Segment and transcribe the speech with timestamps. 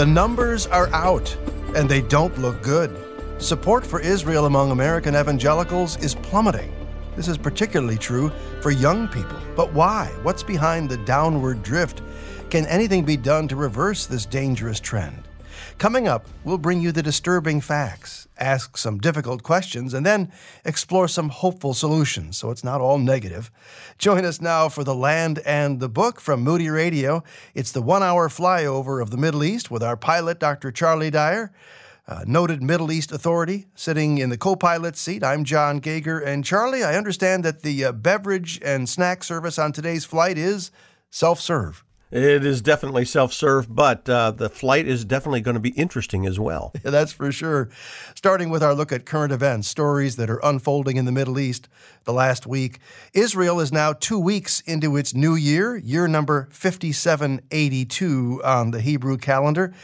[0.00, 1.36] The numbers are out,
[1.76, 2.90] and they don't look good.
[3.36, 6.72] Support for Israel among American evangelicals is plummeting.
[7.16, 9.38] This is particularly true for young people.
[9.54, 10.06] But why?
[10.22, 12.00] What's behind the downward drift?
[12.48, 15.28] Can anything be done to reverse this dangerous trend?
[15.78, 20.30] Coming up, we'll bring you the disturbing facts, ask some difficult questions, and then
[20.64, 23.50] explore some hopeful solutions so it's not all negative.
[23.98, 27.22] Join us now for The Land and the Book from Moody Radio.
[27.54, 30.70] It's the one hour flyover of the Middle East with our pilot, Dr.
[30.70, 31.52] Charlie Dyer.
[32.08, 35.22] Uh, noted Middle East authority sitting in the co pilot seat.
[35.22, 36.18] I'm John Gauger.
[36.18, 40.72] And Charlie, I understand that the uh, beverage and snack service on today's flight is
[41.10, 41.84] self serve.
[42.10, 46.26] It is definitely self serve, but uh, the flight is definitely going to be interesting
[46.26, 46.72] as well.
[46.82, 47.68] Yeah, that's for sure.
[48.14, 51.68] Starting with our look at current events, stories that are unfolding in the Middle East
[52.04, 52.78] the last week.
[53.12, 59.18] Israel is now two weeks into its new year, year number 5782 on the Hebrew
[59.18, 59.74] calendar.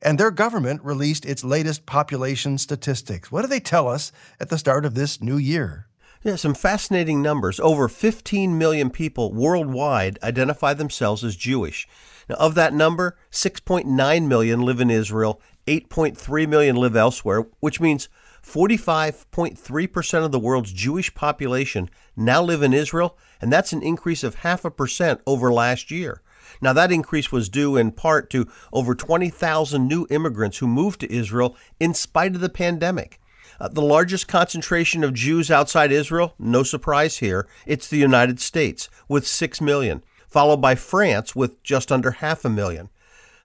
[0.00, 3.30] And their government released its latest population statistics.
[3.30, 5.86] What do they tell us at the start of this new year?
[6.26, 7.60] Yeah, some fascinating numbers.
[7.60, 11.86] Over 15 million people worldwide identify themselves as Jewish.
[12.28, 18.08] Now, of that number, 6.9 million live in Israel, 8.3 million live elsewhere, which means
[18.42, 24.34] 45.3% of the world's Jewish population now live in Israel, and that's an increase of
[24.36, 26.22] half a percent over last year.
[26.60, 31.12] Now, that increase was due in part to over 20,000 new immigrants who moved to
[31.12, 33.20] Israel in spite of the pandemic.
[33.60, 38.88] Uh, the largest concentration of Jews outside Israel, no surprise here, it's the United States
[39.08, 42.90] with 6 million, followed by France with just under half a million.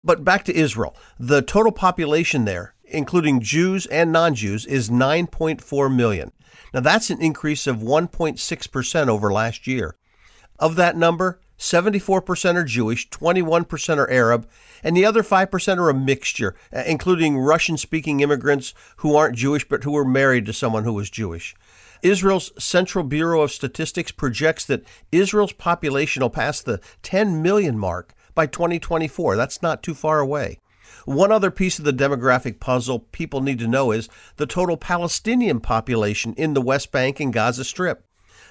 [0.04, 0.96] But back to Israel.
[1.20, 6.32] The total population there, including Jews and non Jews, is 9.4 million.
[6.74, 9.96] Now that's an increase of 1.6% over last year.
[10.60, 14.50] Of that number, 74% are Jewish, 21% are Arab,
[14.84, 19.70] and the other 5% are a mixture, uh, including Russian speaking immigrants who aren't Jewish
[19.70, 21.56] but who were married to someone who was Jewish.
[22.02, 28.16] Israel's Central Bureau of Statistics projects that Israel's population will pass the 10 million mark
[28.34, 29.36] by 2024.
[29.36, 30.58] That's not too far away.
[31.06, 35.60] One other piece of the demographic puzzle people need to know is the total Palestinian
[35.60, 38.04] population in the West Bank and Gaza Strip.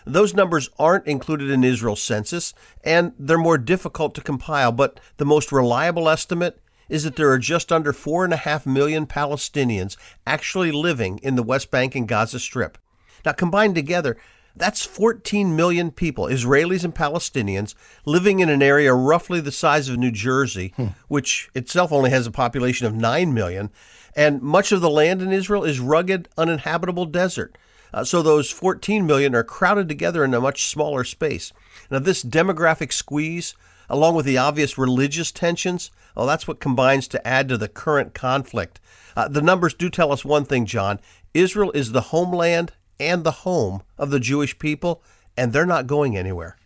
[0.06, 5.25] Those numbers aren't included in Israel's census, and they're more difficult to compile, but the
[5.25, 9.97] most reliable estimate is that there are just under 4.5 million Palestinians
[10.27, 12.77] actually living in the West Bank and Gaza Strip.
[13.25, 14.16] Now, combined together,
[14.56, 17.75] that's 14 million people, Israelis and Palestinians,
[18.05, 20.88] living in an area roughly the size of New Jersey, hmm.
[21.09, 23.71] which itself only has a population of 9 million.
[24.17, 27.56] And much of the land in Israel is rugged, uninhabitable desert.
[27.93, 31.53] Uh, so those 14 million are crowded together in a much smaller space.
[31.91, 33.55] Now, this demographic squeeze,
[33.89, 38.15] along with the obvious religious tensions, well, that's what combines to add to the current
[38.15, 38.81] conflict.
[39.17, 41.00] Uh, the numbers do tell us one thing, John.
[41.34, 45.03] Israel is the homeland and the home of the Jewish people,
[45.37, 46.56] and they're not going anywhere.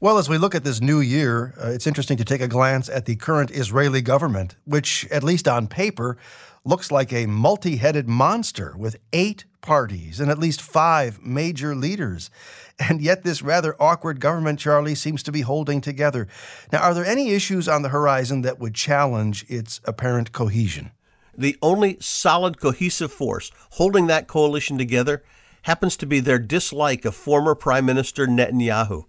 [0.00, 2.88] Well, as we look at this new year, uh, it's interesting to take a glance
[2.88, 6.18] at the current Israeli government, which, at least on paper,
[6.64, 12.30] looks like a multi headed monster with eight parties and at least five major leaders.
[12.78, 16.26] And yet, this rather awkward government, Charlie, seems to be holding together.
[16.72, 20.90] Now, are there any issues on the horizon that would challenge its apparent cohesion?
[21.36, 25.22] The only solid, cohesive force holding that coalition together
[25.62, 29.04] happens to be their dislike of former Prime Minister Netanyahu.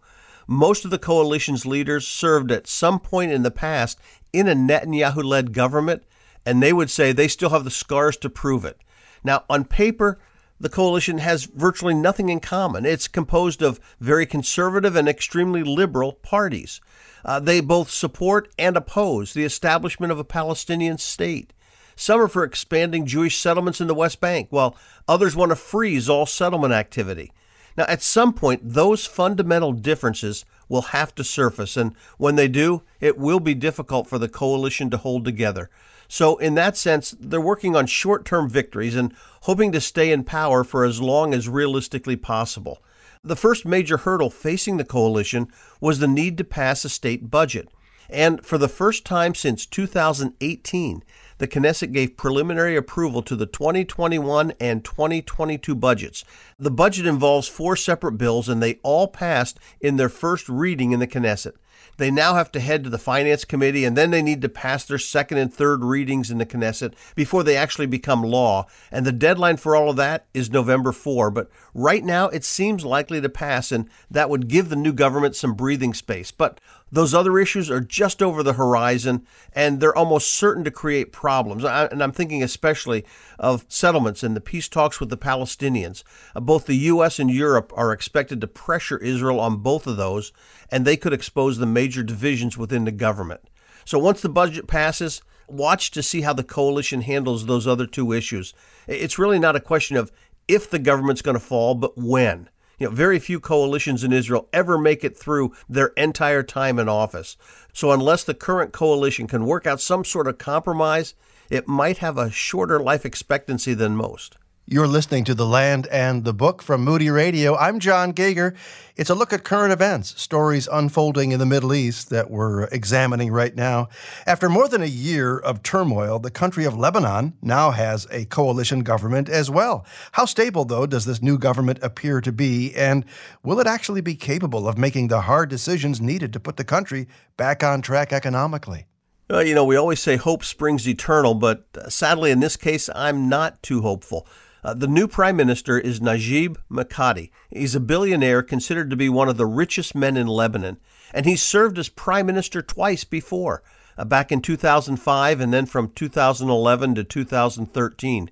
[0.48, 4.00] Most of the coalition's leaders served at some point in the past
[4.32, 6.04] in a Netanyahu led government,
[6.46, 8.80] and they would say they still have the scars to prove it.
[9.24, 10.20] Now, on paper,
[10.60, 12.86] the coalition has virtually nothing in common.
[12.86, 16.80] It's composed of very conservative and extremely liberal parties.
[17.26, 21.52] Uh, they both support and oppose the establishment of a Palestinian state.
[21.96, 24.78] Some are for expanding Jewish settlements in the West Bank, while
[25.08, 27.32] others want to freeze all settlement activity.
[27.78, 32.84] Now, at some point, those fundamental differences will have to surface, and when they do,
[33.00, 35.70] it will be difficult for the coalition to hold together.
[36.07, 40.23] So, in that sense, they're working on short term victories and hoping to stay in
[40.23, 42.84] power for as long as realistically possible.
[43.23, 45.47] The first major hurdle facing the coalition
[45.81, 47.69] was the need to pass a state budget.
[48.09, 51.03] And for the first time since 2018,
[51.37, 56.23] the Knesset gave preliminary approval to the 2021 and 2022 budgets.
[56.57, 60.99] The budget involves four separate bills, and they all passed in their first reading in
[60.99, 61.53] the Knesset.
[61.97, 64.86] They now have to head to the Finance Committee and then they need to pass
[64.86, 68.68] their second and third readings in the Knesset before they actually become law.
[68.92, 71.32] And the deadline for all of that is November 4.
[71.32, 75.36] But right now, it seems likely to pass, and that would give the new government
[75.36, 76.32] some breathing space.
[76.32, 76.59] But
[76.91, 81.64] those other issues are just over the horizon, and they're almost certain to create problems.
[81.64, 83.03] And I'm thinking especially
[83.40, 86.03] of settlements and the peace talks with the Palestinians.
[86.35, 87.20] Uh, both the U.S.
[87.20, 90.32] and Europe are expected to pressure Israel on both of those,
[90.70, 93.41] and they could expose the major divisions within the government.
[93.84, 98.11] So once the budget passes, watch to see how the coalition handles those other two
[98.11, 98.53] issues.
[98.88, 100.11] It's really not a question of
[100.47, 102.49] if the government's going to fall, but when.
[102.78, 106.90] You know, very few coalitions in Israel ever make it through their entire time in
[106.90, 107.38] office.
[107.74, 111.14] So unless the current coalition can work out some sort of compromise,
[111.50, 114.38] it might have a shorter life expectancy than most.
[114.67, 117.56] You're listening to The Land and the Book from Moody Radio.
[117.56, 118.56] I'm John Gauger.
[118.96, 123.32] It's a look at current events, stories unfolding in the Middle East that we're examining
[123.32, 123.90] right now.
[124.26, 128.79] After more than a year of turmoil, the country of Lebanon now has a coalition
[128.79, 129.85] government as well.
[130.14, 132.73] How stable, though, does this new government appear to be?
[132.73, 133.06] And
[133.44, 137.08] will it actually be capable of making the hard decisions needed to put the country
[137.38, 138.88] back on track economically?
[139.29, 142.90] Well, you know, we always say hope springs eternal, but uh, sadly in this case,
[142.96, 144.28] I'm not too hopeful.
[144.66, 147.29] Uh, the new prime minister is Najib Mikati.
[147.52, 150.78] He's a billionaire considered to be one of the richest men in Lebanon,
[151.14, 153.62] and he's served as prime minister twice before,
[153.96, 158.32] uh, back in 2005 and then from 2011 to 2013.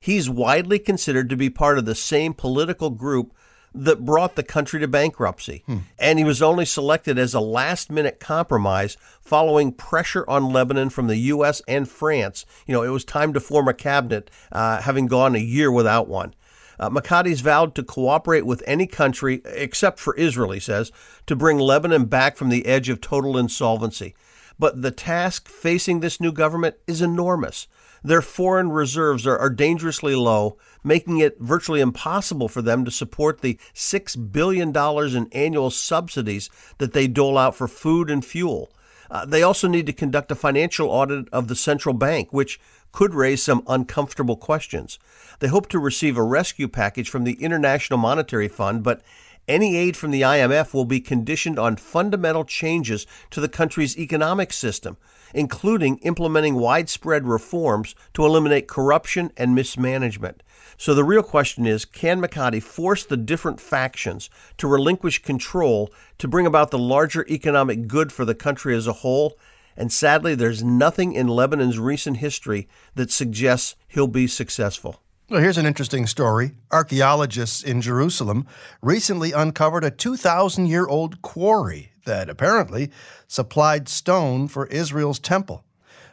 [0.00, 3.34] He's widely considered to be part of the same political group
[3.74, 5.64] that brought the country to bankruptcy.
[5.66, 5.78] Hmm.
[5.98, 11.08] And he was only selected as a last minute compromise following pressure on Lebanon from
[11.08, 11.60] the U.S.
[11.66, 12.46] and France.
[12.66, 16.08] You know, it was time to form a cabinet, uh, having gone a year without
[16.08, 16.34] one.
[16.78, 20.90] Uh, Mikati's vowed to cooperate with any country, except for Israel, he says,
[21.26, 24.14] to bring Lebanon back from the edge of total insolvency.
[24.58, 27.66] But the task facing this new government is enormous.
[28.02, 33.40] Their foreign reserves are, are dangerously low, making it virtually impossible for them to support
[33.40, 34.76] the $6 billion
[35.16, 38.70] in annual subsidies that they dole out for food and fuel.
[39.10, 42.60] Uh, they also need to conduct a financial audit of the central bank, which
[42.92, 44.98] could raise some uncomfortable questions.
[45.40, 49.02] They hope to receive a rescue package from the International Monetary Fund, but
[49.46, 54.52] any aid from the IMF will be conditioned on fundamental changes to the country's economic
[54.52, 54.96] system,
[55.34, 60.42] including implementing widespread reforms to eliminate corruption and mismanagement.
[60.76, 66.28] So the real question is can Mikati force the different factions to relinquish control to
[66.28, 69.38] bring about the larger economic good for the country as a whole?
[69.76, 75.00] And sadly, there's nothing in Lebanon's recent history that suggests he'll be successful.
[75.30, 76.52] Well, here's an interesting story.
[76.70, 78.46] Archaeologists in Jerusalem
[78.82, 82.90] recently uncovered a 2,000 year old quarry that apparently
[83.26, 85.64] supplied stone for Israel's temple.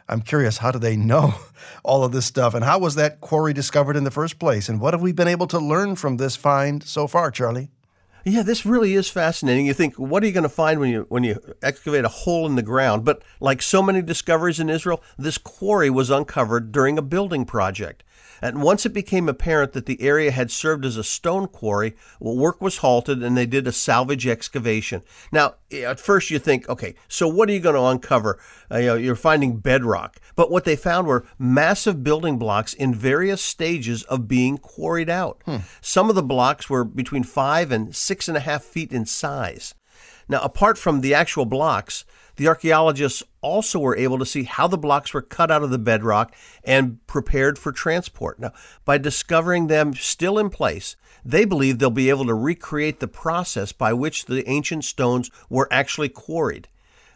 [0.08, 1.34] I'm curious, how do they know
[1.84, 2.54] all of this stuff?
[2.54, 4.70] And how was that quarry discovered in the first place?
[4.70, 7.70] And what have we been able to learn from this find so far, Charlie?
[8.24, 9.66] Yeah, this really is fascinating.
[9.66, 12.46] You think, what are you going to find when you when you excavate a hole
[12.46, 13.04] in the ground?
[13.04, 18.04] But like so many discoveries in Israel, this quarry was uncovered during a building project.
[18.42, 22.36] And once it became apparent that the area had served as a stone quarry, well,
[22.36, 25.02] work was halted and they did a salvage excavation.
[25.30, 28.40] Now, at first you think, okay, so what are you going to uncover?
[28.70, 30.18] Uh, you know, you're finding bedrock.
[30.34, 35.40] But what they found were massive building blocks in various stages of being quarried out.
[35.44, 35.58] Hmm.
[35.80, 39.74] Some of the blocks were between five and six and a half feet in size.
[40.28, 42.04] Now, apart from the actual blocks,
[42.36, 45.78] the archaeologists also were able to see how the blocks were cut out of the
[45.78, 46.34] bedrock
[46.64, 48.38] and prepared for transport.
[48.38, 48.52] Now,
[48.84, 53.72] by discovering them still in place, they believe they'll be able to recreate the process
[53.72, 56.68] by which the ancient stones were actually quarried.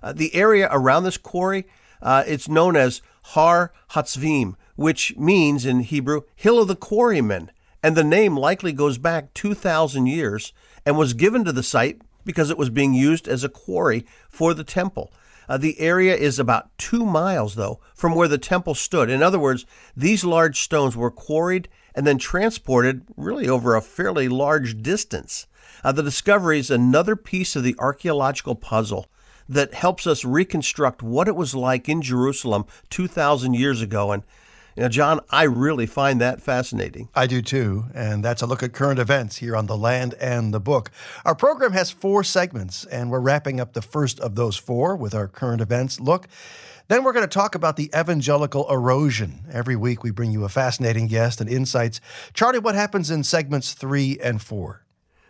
[0.02, 1.66] Uh, the area around this quarry,
[2.02, 7.50] uh, it's known as Har Hatzvim, which means in Hebrew, Hill of the Quarrymen,
[7.82, 10.52] and the name likely goes back 2,000 years
[10.85, 14.52] and was given to the site because it was being used as a quarry for
[14.52, 15.11] the temple.
[15.49, 19.09] Uh, the area is about two miles, though, from where the temple stood.
[19.09, 19.64] In other words,
[19.97, 25.47] these large stones were quarried and then transported really over a fairly large distance.
[25.83, 29.06] Uh, the discovery is another piece of the archaeological puzzle
[29.49, 34.11] that helps us reconstruct what it was like in Jerusalem 2,000 years ago.
[34.11, 34.25] And
[34.76, 37.09] you Jon, I really find that fascinating.
[37.14, 37.87] I do too.
[37.95, 40.90] And that's a look at current events here on The Land and the Book.
[41.25, 45.14] Our program has four segments, and we're wrapping up the first of those four with
[45.14, 46.28] our current events look.
[46.88, 49.45] Then we're going to talk about the evangelical erosion.
[49.50, 52.00] Every week we bring you a fascinating guest and insights.
[52.33, 54.85] Charlie, what happens in segments three and four?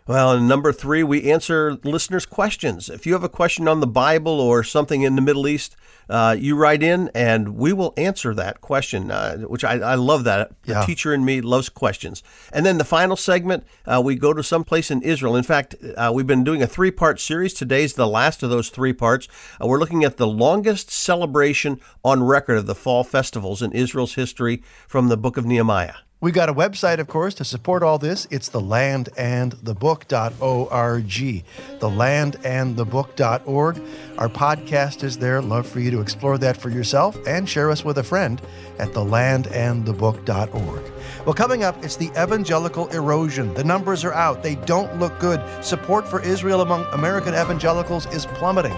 [0.07, 2.89] Well, and number three, we answer listeners' questions.
[2.89, 5.75] If you have a question on the Bible or something in the Middle East,
[6.09, 10.23] uh, you write in and we will answer that question, uh, which I, I, love
[10.23, 10.51] that.
[10.63, 12.23] The teacher in me loves questions.
[12.53, 15.35] And then the final segment, uh, we go to some place in Israel.
[15.35, 17.53] In fact, uh, we've been doing a three part series.
[17.53, 19.27] Today's the last of those three parts.
[19.61, 24.15] Uh, we're looking at the longest celebration on record of the fall festivals in Israel's
[24.15, 25.95] history from the book of Nehemiah.
[26.19, 28.27] We got a website, of course, to support all this.
[28.31, 31.43] It's thelandandthebook.org.
[31.79, 33.81] Thelandandthebook.org.
[34.17, 35.43] Our podcast is there.
[35.43, 38.41] Love for you to explore that for yourself and share us with a friend
[38.79, 40.91] at thelandandthebook.org.
[41.23, 43.53] Well, coming up, it's the evangelical erosion.
[43.53, 44.41] The numbers are out.
[44.41, 45.39] They don't look good.
[45.63, 48.73] Support for Israel among American evangelicals is plummeting.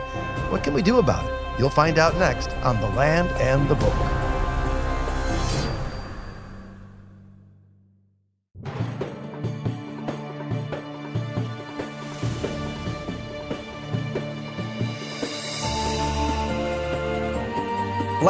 [0.50, 1.34] What can we do about it?
[1.58, 4.19] You'll find out next on The Land and the Book.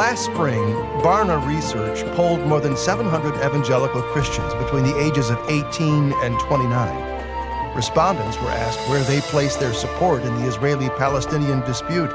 [0.00, 0.62] Last spring,
[1.04, 7.76] Barna Research polled more than 700 evangelical Christians between the ages of 18 and 29.
[7.76, 12.10] Respondents were asked where they place their support in the Israeli Palestinian dispute.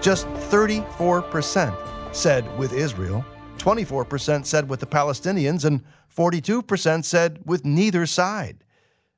[0.00, 1.76] Just 34%
[2.16, 3.22] said with Israel,
[3.58, 5.84] 24% said with the Palestinians, and
[6.16, 8.64] 42% said with neither side.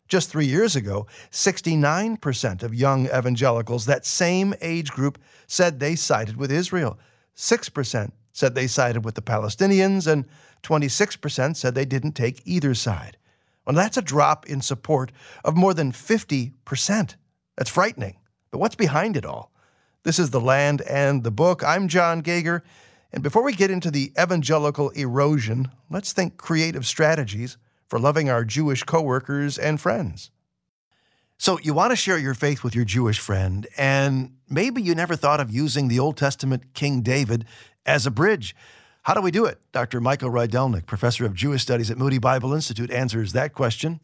[0.08, 6.36] Just three years ago, 69% of young evangelicals, that same age group, said they sided
[6.36, 6.98] with Israel.
[7.38, 10.26] 6% said they sided with the Palestinians, and
[10.64, 13.16] 26% said they didn't take either side.
[13.64, 15.12] Well, that's a drop in support
[15.44, 17.14] of more than 50%.
[17.56, 18.16] That's frightening.
[18.50, 19.52] But what's behind it all?
[20.02, 21.62] This is The Land and the Book.
[21.62, 22.64] I'm John Gauger.
[23.12, 27.56] And before we get into the evangelical erosion, let's think creative strategies
[27.88, 30.30] for loving our Jewish coworkers and friends.
[31.40, 35.14] So, you want to share your faith with your Jewish friend, and maybe you never
[35.14, 37.44] thought of using the Old Testament King David
[37.86, 38.56] as a bridge.
[39.02, 39.60] How do we do it?
[39.70, 40.00] Dr.
[40.00, 44.00] Michael Rydelnik, professor of Jewish studies at Moody Bible Institute, answers that question.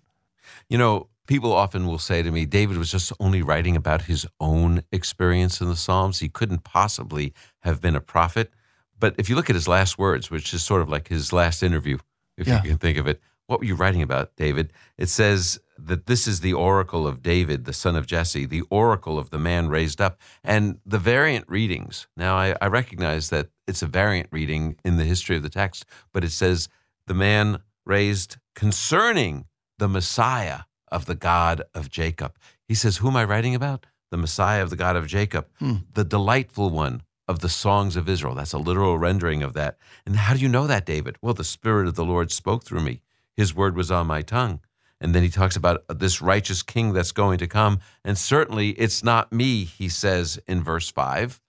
[0.69, 4.26] You know, people often will say to me, David was just only writing about his
[4.38, 6.21] own experience in the Psalms.
[6.21, 8.53] He couldn't possibly have been a prophet.
[8.99, 11.64] But if you look at his last words, which is sort of like his last
[11.64, 11.99] interview,
[12.37, 12.62] if yeah.
[12.62, 14.73] you can think of it, what were you writing about, David?
[14.97, 19.19] It says that this is the oracle of David, the son of Jesse, the oracle
[19.19, 20.19] of the man raised up.
[20.43, 25.04] And the variant readings, now I, I recognize that it's a variant reading in the
[25.04, 26.69] history of the text, but it says
[27.07, 29.47] the man raised concerning
[29.78, 32.37] the Messiah of the God of Jacob.
[32.66, 33.87] He says, Who am I writing about?
[34.11, 35.76] The Messiah of the God of Jacob, hmm.
[35.93, 38.35] the delightful one of the songs of Israel.
[38.35, 39.76] That's a literal rendering of that.
[40.07, 41.16] And how do you know that, David?
[41.21, 43.00] Well, the Spirit of the Lord spoke through me.
[43.35, 44.61] His word was on my tongue.
[45.01, 47.81] And then he talks about this righteous king that's going to come.
[48.05, 51.41] And certainly it's not me, he says in verse 5,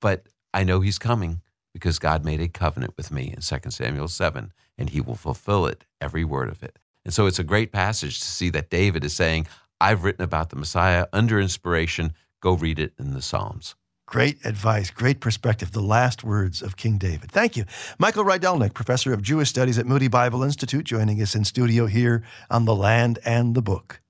[0.00, 1.40] but I know he's coming
[1.72, 5.66] because God made a covenant with me in 2 Samuel 7, and he will fulfill
[5.66, 6.78] it, every word of it.
[7.04, 9.46] And so it's a great passage to see that David is saying,
[9.80, 12.14] I've written about the Messiah under inspiration.
[12.40, 13.74] Go read it in the Psalms.
[14.12, 15.72] Great advice, great perspective.
[15.72, 17.32] The last words of King David.
[17.32, 17.64] Thank you.
[17.98, 22.22] Michael Rydelnik, professor of Jewish studies at Moody Bible Institute, joining us in studio here
[22.50, 24.00] on The Land and the Book.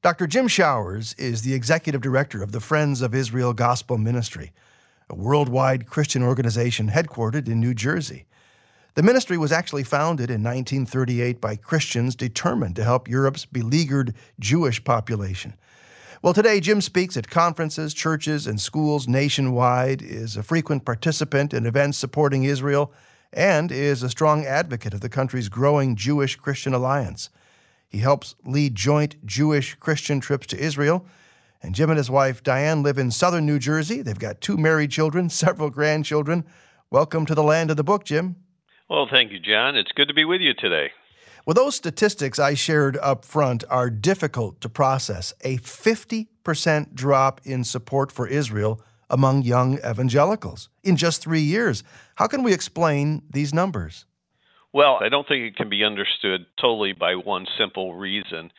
[0.00, 0.28] Dr.
[0.28, 4.52] Jim Showers is the executive director of the Friends of Israel Gospel Ministry,
[5.10, 8.26] a worldwide Christian organization headquartered in New Jersey.
[8.94, 14.84] The ministry was actually founded in 1938 by Christians determined to help Europe's beleaguered Jewish
[14.84, 15.54] population.
[16.22, 21.66] Well, today, Jim speaks at conferences, churches, and schools nationwide, is a frequent participant in
[21.66, 22.90] events supporting Israel,
[23.34, 27.28] and is a strong advocate of the country's growing Jewish Christian alliance.
[27.86, 31.04] He helps lead joint Jewish Christian trips to Israel.
[31.62, 34.00] And Jim and his wife, Diane, live in southern New Jersey.
[34.00, 36.44] They've got two married children, several grandchildren.
[36.90, 38.36] Welcome to the land of the book, Jim.
[38.88, 39.76] Well, thank you, John.
[39.76, 40.92] It's good to be with you today.
[41.46, 45.32] Well, those statistics I shared up front are difficult to process.
[45.42, 51.84] A 50% drop in support for Israel among young evangelicals in just three years.
[52.16, 54.06] How can we explain these numbers?
[54.72, 58.50] Well, I don't think it can be understood totally by one simple reason.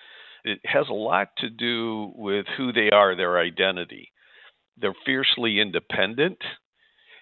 [0.46, 4.14] It has a lot to do with who they are, their identity.
[4.78, 6.38] They're fiercely independent.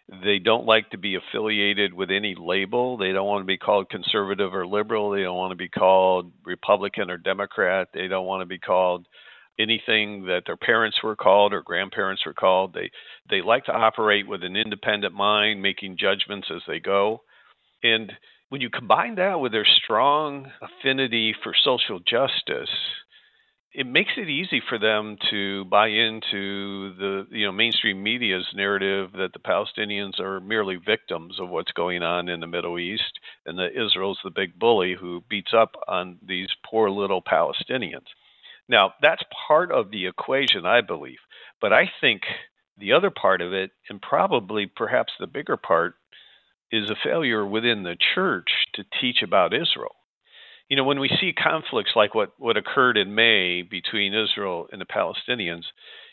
[0.08, 2.98] They don't like to be affiliated with any label.
[2.98, 5.10] They don't want to be called conservative or liberal.
[5.10, 7.88] They don't want to be called Republican or Democrat.
[7.94, 9.08] They don't want to be called
[9.60, 12.74] anything that their parents were called or grandparents were called.
[12.74, 12.92] They
[13.30, 17.22] they like to operate with an independent mind, making judgments as they go.
[17.84, 18.12] And
[18.50, 22.70] when you combine that with their strong affinity for social justice,
[23.78, 29.12] it makes it easy for them to buy into the you know mainstream media's narrative
[29.14, 33.60] that the Palestinians are merely victims of what's going on in the Middle East and
[33.60, 38.08] that Israel's the big bully who beats up on these poor little Palestinians.
[38.70, 41.20] Now, that's part of the equation, I believe.
[41.60, 42.22] But I think
[42.78, 45.96] the other part of it, and probably perhaps the bigger part,
[46.72, 49.96] is a failure within the church to teach about Israel.
[50.70, 54.82] You know, when we see conflicts like what, what occurred in May between Israel and
[54.82, 55.64] the Palestinians,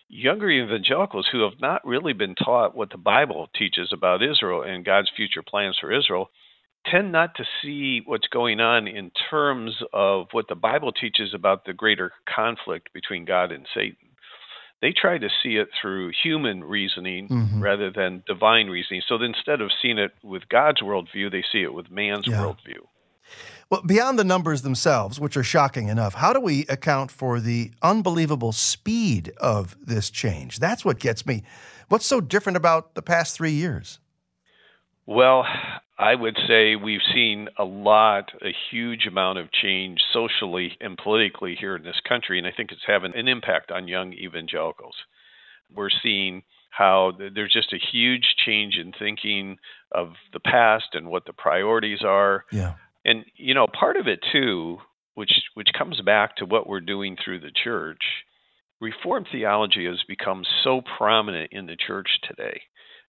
[0.08, 4.84] younger evangelicals who have not really been taught what the Bible teaches about Israel and
[4.84, 6.28] God's future plans for Israel
[6.90, 11.64] tend not to see what's going on in terms of what the Bible teaches about
[11.64, 13.96] the greater conflict between God and Satan
[14.82, 17.62] they try to see it through human reasoning mm-hmm.
[17.62, 19.00] rather than divine reasoning.
[19.08, 22.38] So instead of seeing it with God's worldview, they see it with man's yeah.
[22.38, 22.82] worldview.
[23.70, 27.70] Well, beyond the numbers themselves, which are shocking enough, how do we account for the
[27.80, 30.58] unbelievable speed of this change?
[30.58, 31.42] That's what gets me.
[31.88, 33.98] What's so different about the past three years?
[35.06, 35.44] Well,
[35.98, 41.56] I would say we've seen a lot, a huge amount of change socially and politically
[41.58, 44.94] here in this country, and I think it's having an impact on young evangelicals.
[45.74, 49.58] We're seeing how there's just a huge change in thinking
[49.92, 52.44] of the past and what the priorities are.
[52.50, 52.74] Yeah.
[53.04, 54.78] And you know, part of it too,
[55.14, 58.02] which which comes back to what we're doing through the church,
[58.80, 62.62] reformed theology has become so prominent in the church today.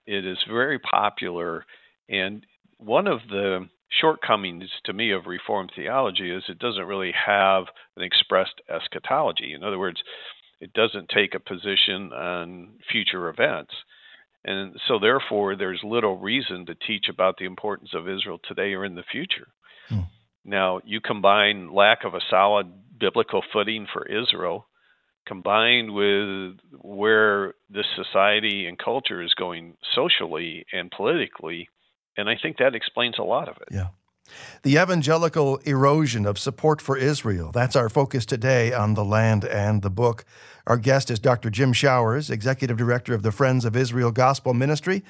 [0.05, 1.65] It is very popular
[2.09, 2.45] and
[2.77, 3.67] one of the
[4.01, 9.53] shortcomings to me of Reformed theology is it doesn't really have an expressed eschatology.
[9.53, 10.01] In other words,
[10.59, 13.73] it doesn't take a position on future events.
[14.45, 18.83] And so, therefore, there's little reason to teach about the importance of Israel today or
[18.83, 19.47] in the future.
[19.89, 20.01] Hmm.
[20.45, 22.67] Now, you combine lack of a solid
[22.99, 24.67] biblical footing for Israel
[25.25, 31.69] combined with where this society and culture is going socially and politically,
[32.17, 33.69] and I think that explains a lot of it.
[33.71, 33.87] Yeah.
[34.63, 37.51] The evangelical erosion of support for Israel.
[37.51, 40.25] That's our focus today on the land and the book.
[40.65, 41.49] Our guest is Dr.
[41.49, 45.03] Jim Showers, Executive Director of the Friends of Israel Gospel Ministry.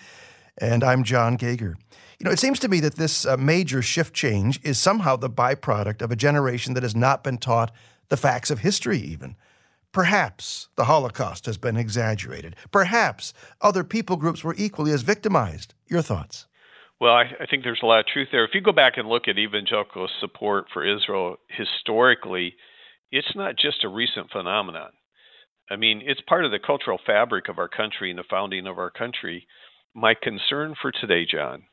[0.57, 1.75] And I'm John Gauger.
[2.19, 5.29] You know, it seems to me that this uh, major shift change is somehow the
[5.29, 7.71] byproduct of a generation that has not been taught
[8.09, 9.35] the facts of history, even.
[9.91, 12.55] Perhaps the Holocaust has been exaggerated.
[12.71, 15.73] Perhaps other people groups were equally as victimized.
[15.87, 16.47] Your thoughts?
[16.99, 18.45] Well, I, I, think there's a lot of truth there.
[18.45, 22.55] If you go back and look at evangelical support for Israel historically,
[23.11, 24.91] it's not just a recent phenomenon.
[25.69, 28.77] I mean, it's part of the cultural fabric of our country and the founding of
[28.77, 29.47] our country.
[29.95, 31.63] My concern for today, John,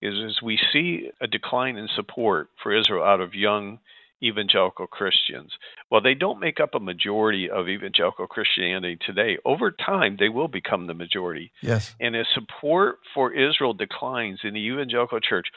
[0.00, 3.78] is as we see a decline in support for Israel out of young
[4.22, 5.52] evangelical Christians.
[5.88, 10.48] While they don't make up a majority of evangelical Christianity today, over time they will
[10.48, 11.52] become the majority.
[11.60, 11.94] Yes.
[12.00, 15.48] And as support for Israel declines in the evangelical church,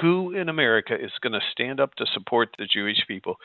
[0.00, 3.36] who in America is going to stand up to support the Jewish people?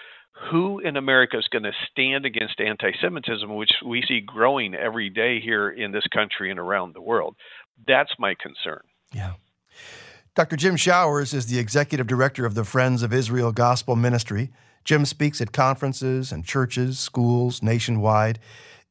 [0.52, 5.10] Who in America is going to stand against anti Semitism, which we see growing every
[5.10, 7.36] day here in this country and around the world?
[7.88, 8.82] That's my concern.
[9.14, 9.34] Yeah.
[10.36, 10.56] Dr.
[10.56, 14.52] Jim Showers is the executive director of the Friends of Israel Gospel Ministry.
[14.86, 18.40] Jim speaks at conferences and churches, schools nationwide,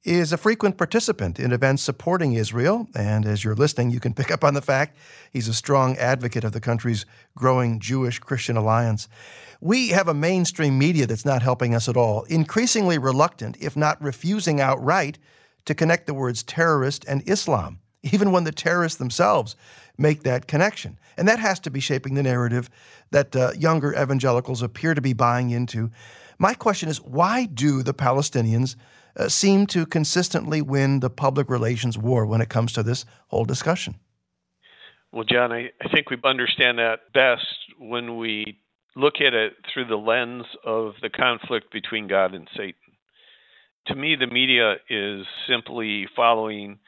[0.06, 4.30] is a frequent participant in events supporting Israel, and as you're listening, you can pick
[4.30, 4.96] up on the fact
[5.32, 7.04] he's a strong advocate of the country's
[7.36, 9.08] growing Jewish Christian alliance.
[9.60, 14.00] We have a mainstream media that's not helping us at all, increasingly reluctant, if not
[14.00, 15.18] refusing outright,
[15.64, 19.56] to connect the words terrorist and Islam, even when the terrorists themselves
[19.98, 21.00] make that connection.
[21.16, 22.70] And that has to be shaping the narrative
[23.10, 25.90] that uh, younger evangelicals appear to be buying into.
[26.38, 28.76] My question is why do the Palestinians
[29.16, 33.44] uh, seem to consistently win the public relations war when it comes to this whole
[33.44, 33.96] discussion?
[35.12, 37.46] Well, John, I, I think we understand that best
[37.78, 38.58] when we
[38.94, 42.74] look at it through the lens of the conflict between God and Satan.
[43.88, 46.78] To me, the media is simply following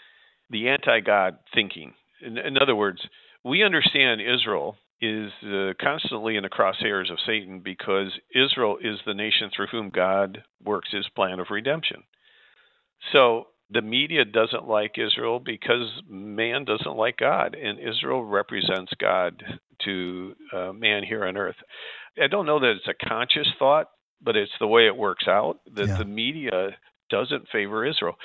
[0.51, 3.01] the anti God thinking in, in other words,
[3.45, 9.15] we understand Israel is uh, constantly in the crosshairs of Satan because Israel is the
[9.15, 12.03] nation through whom God works his plan of redemption.
[13.13, 19.43] So the media doesn't like Israel because man doesn't like God, and Israel represents God
[19.85, 21.57] to uh, man here on earth.
[22.23, 23.89] I don't know that it's a conscious thought,
[24.23, 25.99] but it's the way it works out that yeah.
[25.99, 26.77] the media
[27.11, 28.17] doesn't favor Israel.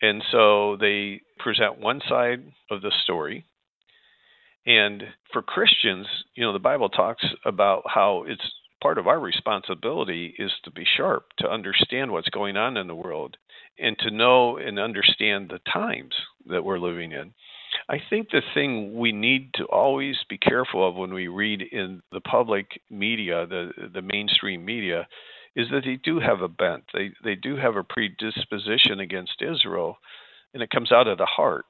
[0.00, 3.46] And so they present one side of the story.
[4.66, 8.42] And for Christians, you know, the Bible talks about how it's
[8.82, 12.94] part of our responsibility is to be sharp, to understand what's going on in the
[12.94, 13.36] world,
[13.78, 16.14] and to know and understand the times
[16.46, 17.32] that we're living in.
[17.88, 22.02] I think the thing we need to always be careful of when we read in
[22.12, 25.08] the public media, the the mainstream media,
[25.56, 26.84] is that they do have a bent.
[26.92, 29.96] They they do have a predisposition against Israel,
[30.54, 31.64] and it comes out of the heart.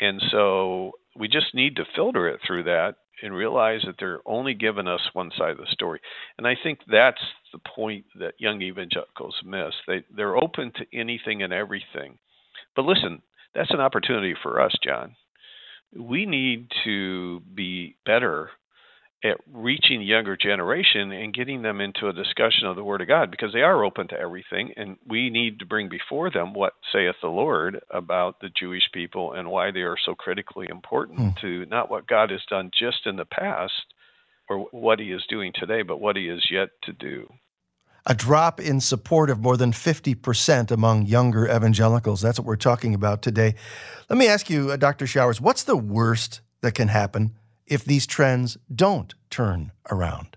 [0.00, 4.54] And so we just need to filter it through that and realize that they're only
[4.54, 6.00] giving us one side of the story.
[6.38, 9.72] And I think that's the point that young evangelicals miss.
[9.86, 12.18] They they're open to anything and everything.
[12.74, 13.22] But listen,
[13.54, 15.14] that's an opportunity for us, John.
[15.96, 18.50] We need to be better
[19.24, 23.08] at reaching the younger generation and getting them into a discussion of the Word of
[23.08, 26.72] God because they are open to everything, and we need to bring before them what
[26.92, 31.28] saith the Lord about the Jewish people and why they are so critically important hmm.
[31.40, 33.72] to not what God has done just in the past
[34.48, 37.32] or what He is doing today, but what He is yet to do
[38.04, 42.20] a drop in support of more than 50% among younger evangelicals.
[42.20, 43.54] That's what we're talking about today.
[44.10, 45.06] Let me ask you, uh, Dr.
[45.06, 50.36] Showers, what's the worst that can happen if these trends don't turn around?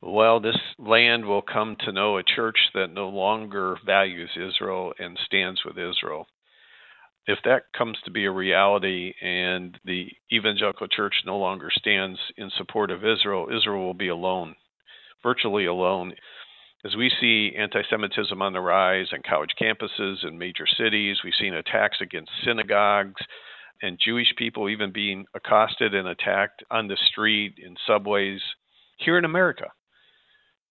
[0.00, 5.18] Well, this land will come to know a church that no longer values Israel and
[5.24, 6.26] stands with Israel.
[7.26, 12.50] If that comes to be a reality and the evangelical church no longer stands in
[12.58, 14.56] support of Israel, Israel will be alone
[15.24, 16.12] virtually alone.
[16.84, 21.32] As we see anti Semitism on the rise on college campuses and major cities, we've
[21.40, 23.20] seen attacks against synagogues
[23.84, 28.40] and Jewish people even being accosted and attacked on the street, in subways
[28.96, 29.66] here in America.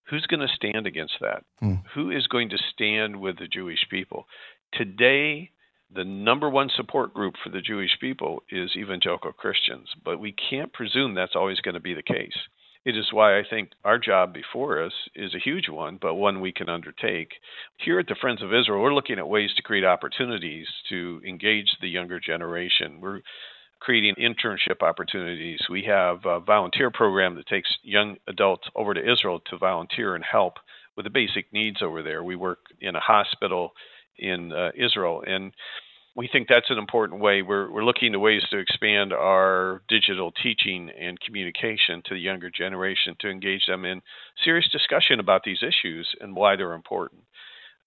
[0.10, 1.44] Who's going to stand against that?
[1.60, 1.76] Hmm.
[1.94, 4.26] Who is going to stand with the Jewish people?
[4.74, 5.52] Today,
[5.94, 10.74] the number one support group for the Jewish people is evangelical Christians, but we can't
[10.74, 12.38] presume that's always going to be the case.
[12.86, 16.42] It is why I think our job before us is a huge one, but one
[16.42, 17.30] we can undertake.
[17.78, 21.78] Here at the Friends of Israel, we're looking at ways to create opportunities to engage
[21.80, 23.00] the younger generation.
[23.00, 23.22] We're
[23.80, 25.60] creating internship opportunities.
[25.70, 30.24] We have a volunteer program that takes young adults over to Israel to volunteer and
[30.24, 30.56] help
[30.98, 32.24] with the basic needs over there.
[32.24, 33.72] We work in a hospital
[34.18, 35.54] in uh, Israel and
[36.16, 37.42] we think that's an important way.
[37.42, 42.52] We're, we're looking to ways to expand our digital teaching and communication to the younger
[42.52, 44.02] generation to engage them in
[44.44, 47.24] serious discussion about these issues and why they're important.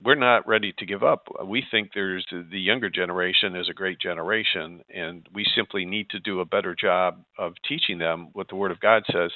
[0.03, 1.29] We're not ready to give up.
[1.47, 6.21] We think there's the younger generation is a great generation, and we simply need to
[6.21, 9.31] do a better job of teaching them what the Word of God says.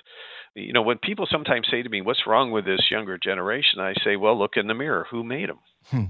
[0.54, 3.94] You know, when people sometimes say to me, "What's wrong with this younger generation?" I
[4.04, 5.06] say, "Well, look in the mirror.
[5.10, 5.60] Who made them?
[5.86, 6.04] Hmm.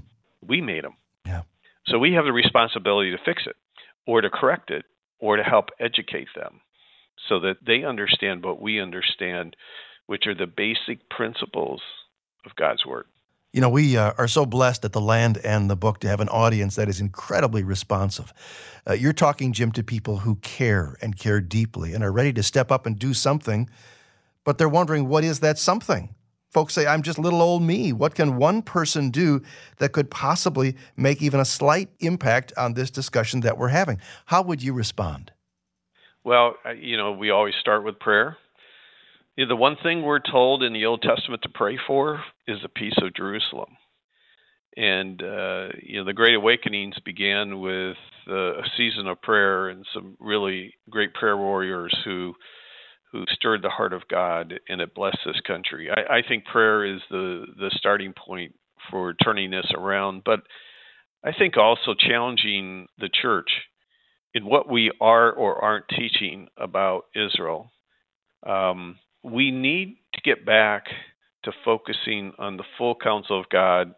[0.45, 1.43] We made them." Yeah.
[1.87, 3.55] So we have the responsibility to fix it
[4.05, 4.85] or to correct it
[5.19, 6.61] or to help educate them
[7.29, 9.55] so that they understand what we understand,
[10.07, 11.81] which are the basic principles
[12.45, 13.05] of God's Word.
[13.53, 16.21] You know, we uh, are so blessed at the land and the book to have
[16.21, 18.31] an audience that is incredibly responsive.
[18.89, 22.43] Uh, you're talking, Jim, to people who care and care deeply and are ready to
[22.43, 23.69] step up and do something,
[24.45, 26.15] but they're wondering what is that something?
[26.51, 27.93] Folks say, I'm just little old me.
[27.93, 29.41] What can one person do
[29.77, 33.99] that could possibly make even a slight impact on this discussion that we're having?
[34.25, 35.31] How would you respond?
[36.23, 38.37] Well, you know, we always start with prayer.
[39.37, 42.97] The one thing we're told in the Old Testament to pray for is the peace
[43.01, 43.77] of Jerusalem.
[44.77, 47.97] And, uh, you know, the Great Awakenings began with
[48.29, 52.33] uh, a season of prayer and some really great prayer warriors who
[53.11, 55.89] who stirred the heart of God and it blessed this country.
[55.89, 58.55] I, I think prayer is the the starting point
[58.89, 60.41] for turning this around, but
[61.23, 63.49] I think also challenging the church
[64.33, 67.71] in what we are or aren't teaching about Israel.
[68.45, 70.85] Um, we need to get back
[71.43, 73.93] to focusing on the full counsel of God.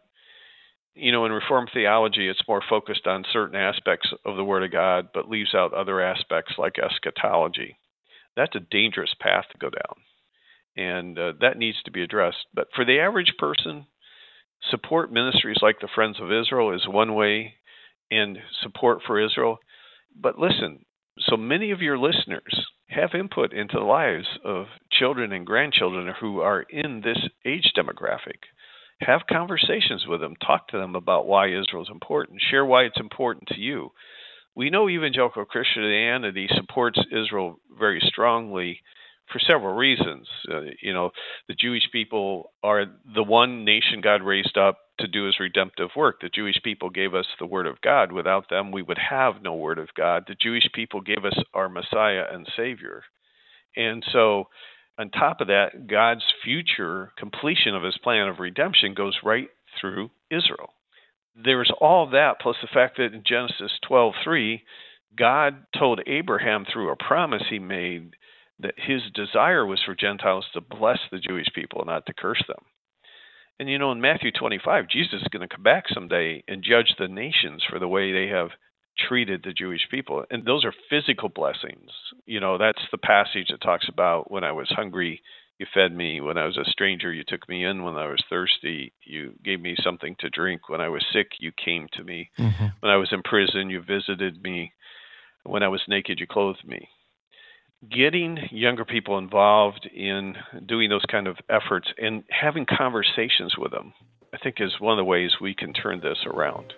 [0.95, 4.71] You know, in Reformed theology, it's more focused on certain aspects of the Word of
[4.71, 7.77] God, but leaves out other aspects like eschatology
[8.35, 9.95] that's a dangerous path to go down.
[10.75, 12.45] And uh, that needs to be addressed.
[12.53, 13.85] But for the average person,
[14.71, 17.55] support ministries like the Friends of Israel is one way,
[18.09, 19.59] and support for Israel.
[20.19, 20.85] But listen,
[21.19, 26.39] so many of your listeners have input into the lives of children and grandchildren who
[26.41, 28.39] are in this age demographic.
[28.99, 32.99] Have conversations with them, talk to them about why Israel is important, share why it's
[32.99, 33.91] important to you
[34.55, 38.81] we know evangelical Christianity supports Israel very strongly
[39.31, 40.27] for several reasons.
[40.51, 41.11] Uh, you know,
[41.47, 42.85] the Jewish people are
[43.15, 46.21] the one nation God raised up to do his redemptive work.
[46.21, 48.11] The Jewish people gave us the word of God.
[48.11, 50.25] Without them, we would have no word of God.
[50.27, 53.03] The Jewish people gave us our Messiah and Savior.
[53.75, 54.49] And so
[54.99, 60.11] On top of that, God's future completion of his plan of redemption goes right through
[60.29, 60.69] Israel.
[61.35, 64.63] There's all that plus the fact that in Genesis 12:3,
[65.15, 68.15] God told Abraham through a promise he made
[68.59, 72.63] that his desire was for Gentiles to bless the Jewish people, not to curse them.
[73.59, 76.95] And you know, in Matthew 25, Jesus is going to come back someday and judge
[76.97, 78.49] the nations for the way they have
[78.97, 80.25] treated the Jewish people.
[80.29, 81.91] And those are physical blessings.
[82.25, 85.21] You know, that's the passage that talks about when I was hungry,
[85.59, 86.19] you fed me.
[86.19, 87.83] When I was a stranger, you took me in.
[87.83, 90.69] When I was thirsty, you gave me something to drink.
[90.69, 92.29] When I was sick, you came to me.
[92.39, 92.65] Mm-hmm.
[92.79, 94.73] When I was in prison, you visited me.
[95.43, 96.87] When I was naked, you clothed me
[97.91, 100.35] getting younger people involved in
[100.65, 103.93] doing those kind of efforts and having conversations with them,
[104.33, 106.73] I think, is one of the ways we can turn this around.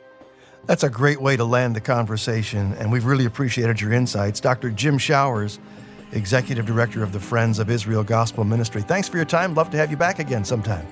[0.66, 4.40] That's a great way to land the conversation, and we've really appreciated your insights.
[4.40, 4.72] Dr.
[4.72, 5.60] Jim Showers,
[6.12, 8.82] Executive Director of the Friends of Israel Gospel Ministry.
[8.82, 9.54] Thanks for your time.
[9.54, 10.86] Love to have you back again sometime.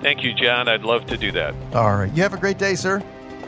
[0.00, 0.68] Thank you, John.
[0.68, 1.54] I'd love to do that.
[1.74, 2.12] All right.
[2.12, 3.02] You have a great day, sir.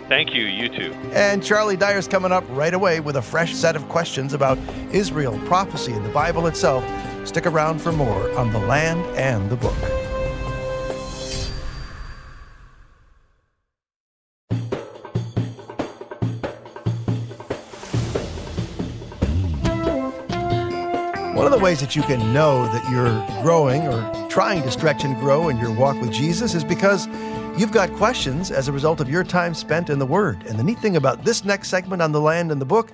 [0.09, 0.45] Thank you.
[0.45, 0.93] You too.
[1.13, 4.59] And Charlie Dyer's coming up right away with a fresh set of questions about
[4.93, 6.85] Israel, prophecy, and the Bible itself.
[7.27, 10.04] Stick around for more on the land and the book.
[21.65, 25.57] Ways that you can know that you're growing or trying to stretch and grow in
[25.57, 27.09] your walk with Jesus is because
[27.57, 30.45] You've got questions as a result of your time spent in the Word.
[30.49, 32.91] And the neat thing about this next segment on the land and the book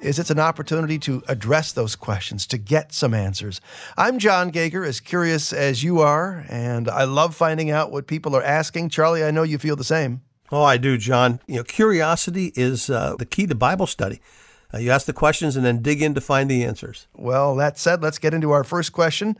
[0.00, 3.60] is it's an opportunity to address those questions, to get some answers.
[3.98, 8.34] I'm John Gauger, as curious as you are, and I love finding out what people
[8.34, 8.88] are asking.
[8.88, 10.22] Charlie, I know you feel the same.
[10.50, 11.38] Oh, I do, John.
[11.46, 14.22] You know, curiosity is uh, the key to Bible study.
[14.72, 17.06] Uh, you ask the questions and then dig in to find the answers.
[17.14, 19.36] Well, that said, let's get into our first question.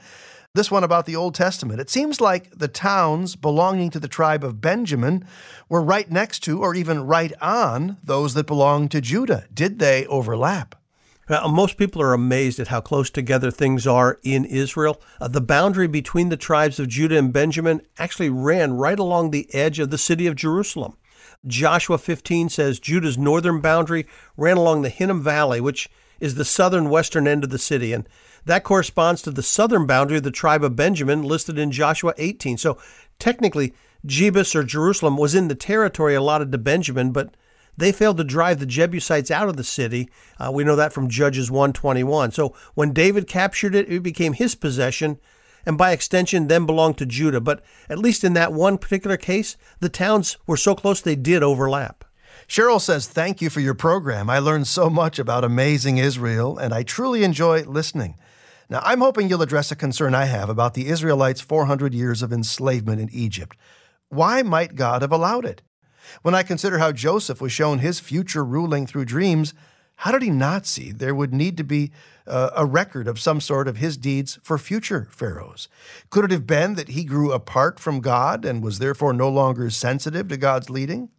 [0.53, 1.81] This one about the Old Testament.
[1.81, 5.25] It seems like the towns belonging to the tribe of Benjamin
[5.69, 9.45] were right next to, or even right on, those that belonged to Judah.
[9.55, 10.75] Did they overlap?
[11.29, 15.01] Well, most people are amazed at how close together things are in Israel.
[15.21, 19.49] Uh, the boundary between the tribes of Judah and Benjamin actually ran right along the
[19.55, 20.97] edge of the city of Jerusalem.
[21.47, 25.89] Joshua 15 says Judah's northern boundary ran along the Hinnom Valley, which
[26.21, 27.93] is the southern western end of the city.
[27.93, 28.09] And
[28.45, 32.59] that corresponds to the southern boundary of the tribe of Benjamin listed in Joshua 18.
[32.59, 32.79] So
[33.19, 33.73] technically,
[34.07, 37.35] Jebus or Jerusalem was in the territory allotted to Benjamin, but
[37.77, 40.11] they failed to drive the Jebusites out of the city.
[40.39, 42.33] Uh, we know that from Judges 121.
[42.33, 45.19] So when David captured it, it became his possession,
[45.67, 47.41] and by extension, then belonged to Judah.
[47.41, 51.43] But at least in that one particular case, the towns were so close they did
[51.43, 52.05] overlap.
[52.49, 54.29] Cheryl says, Thank you for your program.
[54.29, 58.17] I learned so much about amazing Israel, and I truly enjoy listening.
[58.69, 62.33] Now, I'm hoping you'll address a concern I have about the Israelites' 400 years of
[62.33, 63.57] enslavement in Egypt.
[64.09, 65.63] Why might God have allowed it?
[66.23, 69.55] When I consider how Joseph was shown his future ruling through dreams,
[70.01, 71.93] how did he not see there would need to be
[72.27, 75.69] uh, a record of some sort of his deeds for future pharaohs?
[76.09, 79.69] Could it have been that he grew apart from God and was therefore no longer
[79.69, 81.11] sensitive to God's leading?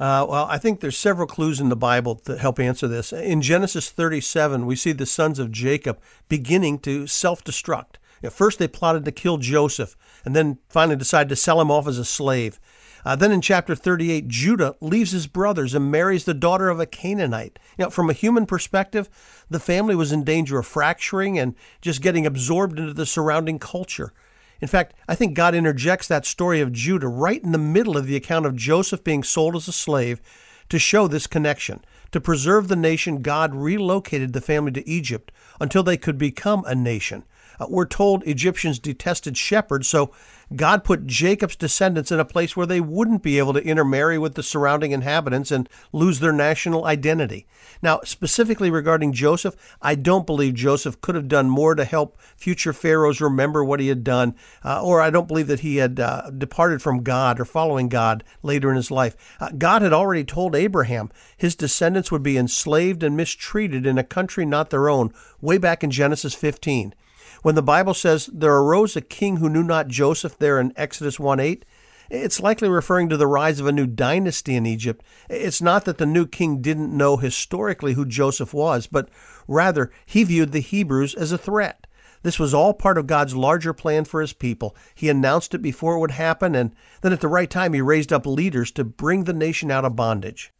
[0.00, 3.12] Uh, well, I think there's several clues in the Bible that help answer this.
[3.12, 7.96] In Genesis 37, we see the sons of Jacob beginning to self-destruct.
[8.22, 11.86] At first, they plotted to kill Joseph, and then finally decided to sell him off
[11.86, 12.58] as a slave.
[13.04, 16.86] Uh, then in chapter 38, Judah leaves his brothers and marries the daughter of a
[16.86, 17.58] Canaanite.
[17.78, 19.10] You know, from a human perspective,
[19.50, 24.12] the family was in danger of fracturing and just getting absorbed into the surrounding culture.
[24.60, 28.06] In fact, I think God interjects that story of Judah right in the middle of
[28.06, 30.22] the account of Joseph being sold as a slave
[30.70, 31.84] to show this connection.
[32.12, 36.74] To preserve the nation, God relocated the family to Egypt until they could become a
[36.74, 37.24] nation.
[37.58, 40.12] Uh, we're told Egyptians detested shepherds, so
[40.54, 44.34] God put Jacob's descendants in a place where they wouldn't be able to intermarry with
[44.34, 47.46] the surrounding inhabitants and lose their national identity.
[47.82, 52.72] Now, specifically regarding Joseph, I don't believe Joseph could have done more to help future
[52.72, 56.30] pharaohs remember what he had done, uh, or I don't believe that he had uh,
[56.30, 59.16] departed from God or following God later in his life.
[59.40, 64.04] Uh, God had already told Abraham his descendants would be enslaved and mistreated in a
[64.04, 66.94] country not their own, way back in Genesis 15.
[67.44, 71.20] When the Bible says there arose a king who knew not Joseph there in Exodus
[71.20, 71.66] 1 8,
[72.08, 75.04] it's likely referring to the rise of a new dynasty in Egypt.
[75.28, 79.10] It's not that the new king didn't know historically who Joseph was, but
[79.46, 81.86] rather he viewed the Hebrews as a threat.
[82.22, 84.74] This was all part of God's larger plan for his people.
[84.94, 88.10] He announced it before it would happen, and then at the right time, he raised
[88.10, 90.50] up leaders to bring the nation out of bondage.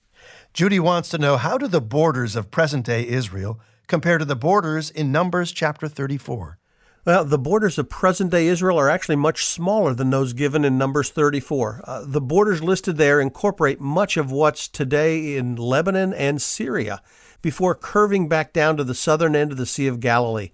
[0.52, 4.36] Judy wants to know how do the borders of present day Israel compare to the
[4.36, 6.58] borders in Numbers chapter 34?
[7.06, 10.78] Well, the borders of present day Israel are actually much smaller than those given in
[10.78, 11.82] Numbers 34.
[11.84, 17.02] Uh, the borders listed there incorporate much of what's today in Lebanon and Syria
[17.42, 20.52] before curving back down to the southern end of the Sea of Galilee.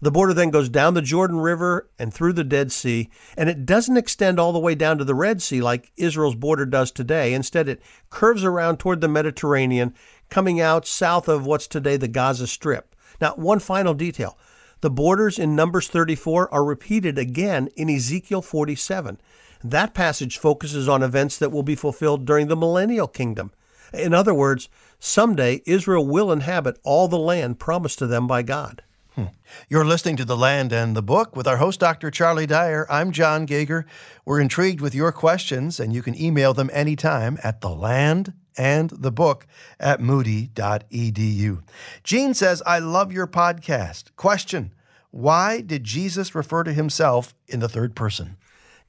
[0.00, 3.64] The border then goes down the Jordan River and through the Dead Sea, and it
[3.64, 7.32] doesn't extend all the way down to the Red Sea like Israel's border does today.
[7.32, 9.94] Instead, it curves around toward the Mediterranean,
[10.30, 12.96] coming out south of what's today the Gaza Strip.
[13.20, 14.36] Now, one final detail.
[14.82, 19.20] The borders in Numbers 34 are repeated again in Ezekiel 47.
[19.62, 23.52] That passage focuses on events that will be fulfilled during the millennial kingdom.
[23.94, 24.68] In other words,
[24.98, 28.82] someday Israel will inhabit all the land promised to them by God.
[29.14, 29.26] Hmm.
[29.68, 32.10] You're listening to The Land and the Book with our host, Dr.
[32.10, 32.84] Charlie Dyer.
[32.90, 33.86] I'm John Gauger.
[34.24, 38.90] We're intrigued with your questions, and you can email them anytime at The Land and
[38.90, 39.46] the book
[39.78, 41.62] at moody.edu.
[42.04, 44.14] Gene says, I love your podcast.
[44.16, 44.72] Question
[45.10, 48.36] Why did Jesus refer to himself in the third person?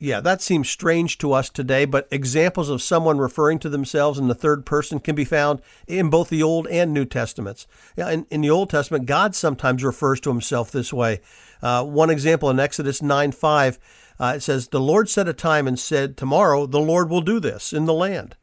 [0.03, 4.27] Yeah, that seems strange to us today, but examples of someone referring to themselves in
[4.27, 7.67] the third person can be found in both the Old and New Testaments.
[7.95, 11.21] In, in the Old Testament, God sometimes refers to himself this way.
[11.61, 13.79] Uh, one example in Exodus 9 5,
[14.19, 17.39] uh, it says, The Lord set a time and said, Tomorrow the Lord will do
[17.39, 18.35] this in the land.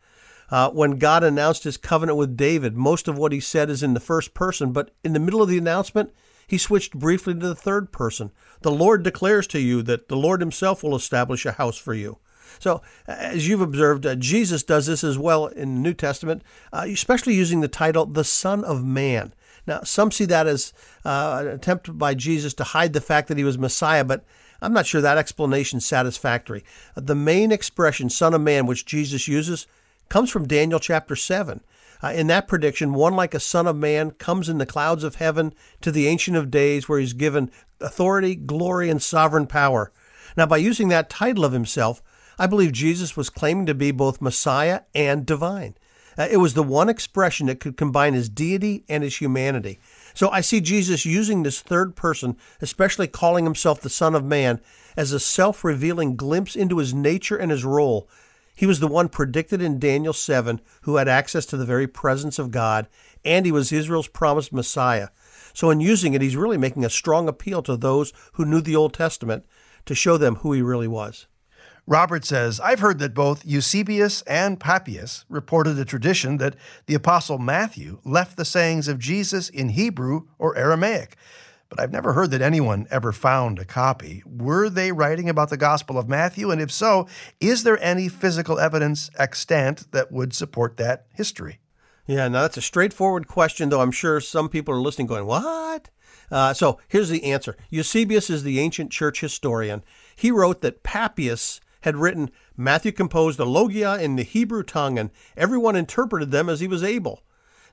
[0.51, 3.95] Uh, when God announced his covenant with David, most of what he said is in
[3.95, 6.13] the first person, but in the middle of the announcement,
[6.47, 8.33] he switched briefly to the third person.
[8.63, 12.19] The Lord declares to you that the Lord himself will establish a house for you.
[12.59, 16.85] So, as you've observed, uh, Jesus does this as well in the New Testament, uh,
[16.89, 19.33] especially using the title the Son of Man.
[19.67, 20.73] Now, some see that as
[21.05, 24.25] uh, an attempt by Jesus to hide the fact that he was Messiah, but
[24.61, 26.65] I'm not sure that explanation is satisfactory.
[26.97, 29.67] The main expression, Son of Man, which Jesus uses,
[30.11, 31.63] comes from Daniel chapter 7.
[32.03, 35.15] Uh, in that prediction, one like a son of man comes in the clouds of
[35.15, 39.93] heaven to the Ancient of Days, where he's given authority, glory, and sovereign power.
[40.37, 42.03] Now, by using that title of himself,
[42.39, 45.75] I believe Jesus was claiming to be both Messiah and divine.
[46.19, 49.79] Uh, it was the one expression that could combine his deity and his humanity.
[50.15, 54.61] So I see Jesus using this third person, especially calling himself the Son of Man,
[54.97, 58.09] as a self revealing glimpse into his nature and his role
[58.61, 62.39] he was the one predicted in Daniel 7 who had access to the very presence
[62.39, 62.89] of God,
[63.25, 65.09] and he was Israel's promised Messiah.
[65.55, 68.77] So, in using it, he's really making a strong appeal to those who knew the
[68.77, 69.47] Old Testament
[69.87, 71.27] to show them who he really was.
[71.87, 77.39] Robert says, I've heard that both Eusebius and Papias reported a tradition that the Apostle
[77.39, 81.17] Matthew left the sayings of Jesus in Hebrew or Aramaic
[81.71, 84.23] but I've never heard that anyone ever found a copy.
[84.27, 86.51] Were they writing about the Gospel of Matthew?
[86.51, 87.07] And if so,
[87.39, 91.61] is there any physical evidence extant that would support that history?
[92.07, 95.91] Yeah, now that's a straightforward question, though I'm sure some people are listening going, What?
[96.29, 99.83] Uh, so here's the answer Eusebius is the ancient church historian.
[100.17, 105.11] He wrote that Papias had written, Matthew composed a Logia in the Hebrew tongue, and
[105.37, 107.23] everyone interpreted them as he was able.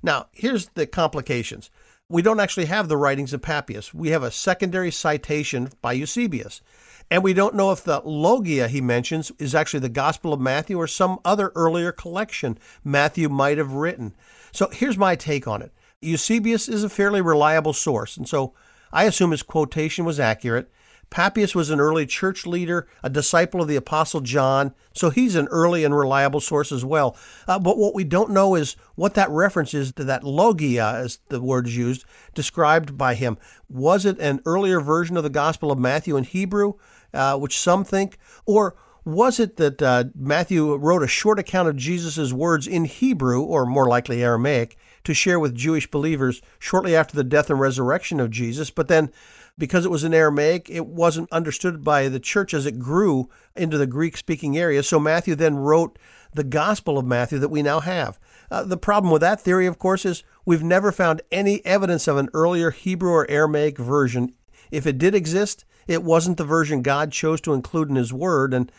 [0.02, 1.70] Now, here's the complications
[2.10, 3.94] we don't actually have the writings of Papias.
[3.94, 6.62] We have a secondary citation by Eusebius.
[7.10, 10.78] And we don't know if the Logia he mentions is actually the Gospel of Matthew
[10.78, 14.14] or some other earlier collection Matthew might have written.
[14.52, 18.54] So here's my take on it Eusebius is a fairly reliable source, and so
[18.92, 20.70] I assume his quotation was accurate.
[21.10, 25.48] Papias was an early church leader, a disciple of the Apostle John, so he's an
[25.48, 27.16] early and reliable source as well.
[27.48, 31.20] Uh, but what we don't know is what that reference is to that logia, as
[31.30, 33.38] the word is used, described by him.
[33.70, 36.74] Was it an earlier version of the Gospel of Matthew in Hebrew,
[37.14, 41.78] uh, which some think, or was it that uh, Matthew wrote a short account of
[41.78, 47.16] Jesus' words in Hebrew, or more likely Aramaic, to share with Jewish believers shortly after
[47.16, 49.10] the death and resurrection of Jesus, but then
[49.58, 53.78] because it was in Aramaic, it wasn't understood by the church as it grew into
[53.78, 54.84] the Greek speaking area.
[54.84, 55.98] So Matthew then wrote
[56.34, 58.20] the Gospel of Matthew that we now have.
[58.52, 62.18] Uh, the problem with that theory, of course, is we've never found any evidence of
[62.18, 64.34] an earlier Hebrew or Aramaic version.
[64.72, 68.54] If it did exist, it wasn't the version God chose to include in His Word.
[68.54, 68.72] And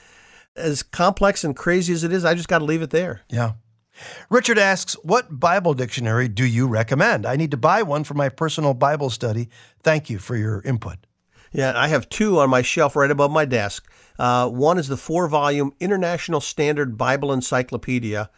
[0.57, 3.23] as complex and crazy as it is, I just got to leave it there.
[3.29, 3.53] Yeah.
[4.31, 7.27] Richard asks, What Bible dictionary do you recommend?
[7.27, 9.49] I need to buy one for my personal Bible study.
[9.83, 10.99] Thank you for your input.
[11.53, 13.91] Yeah, I have two on my shelf right above my desk.
[14.19, 18.31] Uh, one is the four volume International Standard Bible Encyclopedia,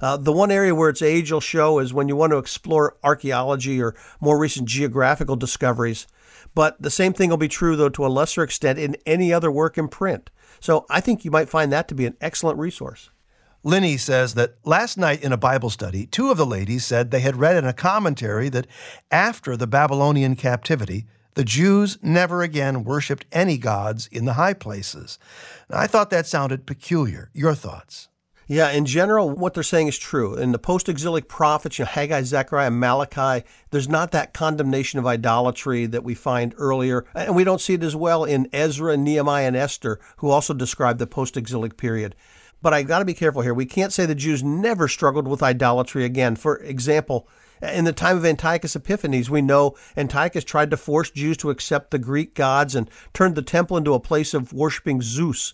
[0.00, 2.96] Uh, the one area where its age will show is when you want to explore
[3.02, 6.06] archaeology or more recent geographical discoveries.
[6.54, 9.50] But the same thing will be true, though, to a lesser extent in any other
[9.50, 10.30] work in print.
[10.60, 13.10] So I think you might find that to be an excellent resource.
[13.62, 17.20] Linney says that last night in a Bible study, two of the ladies said they
[17.20, 18.68] had read in a commentary that
[19.10, 25.18] after the Babylonian captivity, the Jews never again worshiped any gods in the high places.
[25.68, 27.30] I thought that sounded peculiar.
[27.34, 28.08] Your thoughts?
[28.48, 30.36] Yeah, in general, what they're saying is true.
[30.36, 35.06] In the post exilic prophets, you know, Haggai, Zechariah, Malachi, there's not that condemnation of
[35.06, 37.04] idolatry that we find earlier.
[37.12, 40.98] And we don't see it as well in Ezra, Nehemiah, and Esther, who also describe
[40.98, 42.14] the post exilic period.
[42.62, 43.52] But I got to be careful here.
[43.52, 46.36] We can't say the Jews never struggled with idolatry again.
[46.36, 47.28] For example,
[47.60, 51.90] in the time of Antiochus Epiphanes, we know Antiochus tried to force Jews to accept
[51.90, 55.52] the Greek gods and turned the temple into a place of worshiping Zeus.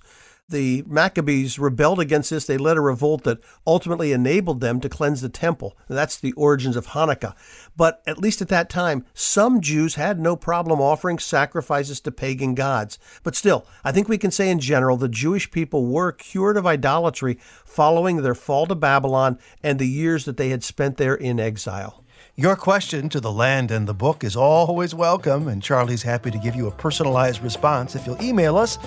[0.53, 2.47] The Maccabees rebelled against this.
[2.47, 5.77] They led a revolt that ultimately enabled them to cleanse the temple.
[5.89, 7.35] That's the origins of Hanukkah.
[7.75, 12.55] But at least at that time, some Jews had no problem offering sacrifices to pagan
[12.55, 12.99] gods.
[13.23, 16.67] But still, I think we can say in general the Jewish people were cured of
[16.67, 21.41] idolatry following their fall to Babylon and the years that they had spent there in
[21.41, 22.05] exile.
[22.35, 26.39] Your question to the land and the book is always welcome, and Charlie's happy to
[26.39, 28.79] give you a personalized response if you'll email us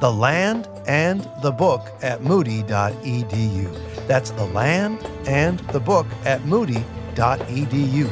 [0.00, 4.06] the land and the book at moody.edu.
[4.06, 8.10] That's the land and the book at moody.edu.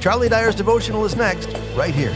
[0.00, 2.14] Charlie Dyer's devotional is next, right here.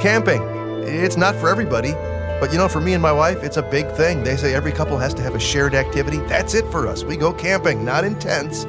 [0.00, 0.42] Camping.
[0.86, 1.94] It's not for everybody.
[2.40, 4.22] But you know, for me and my wife, it's a big thing.
[4.22, 6.18] They say every couple has to have a shared activity.
[6.28, 7.04] That's it for us.
[7.04, 8.66] We go camping, not in tents,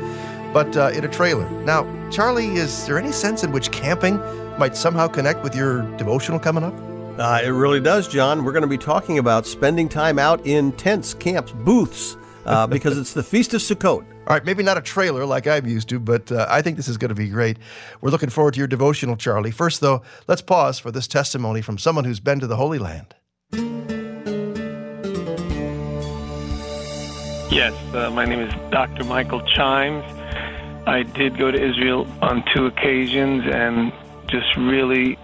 [0.54, 1.50] but uh, in a trailer.
[1.64, 4.18] Now, Charlie, is there any sense in which camping
[4.58, 6.74] might somehow connect with your devotional coming up?
[7.20, 8.44] Uh, it really does, John.
[8.44, 12.98] We're going to be talking about spending time out in tents, camps, booths, uh, because
[12.98, 14.06] it's the Feast of Sukkot.
[14.28, 16.88] All right, maybe not a trailer like I'm used to, but uh, I think this
[16.88, 17.58] is going to be great.
[18.02, 19.52] We're looking forward to your devotional, Charlie.
[19.52, 23.16] First, though, let's pause for this testimony from someone who's been to the Holy Land.
[27.52, 29.04] Yes, uh, my name is Dr.
[29.04, 30.04] Michael Chimes.
[30.88, 33.94] I did go to Israel on two occasions and
[34.28, 35.18] just really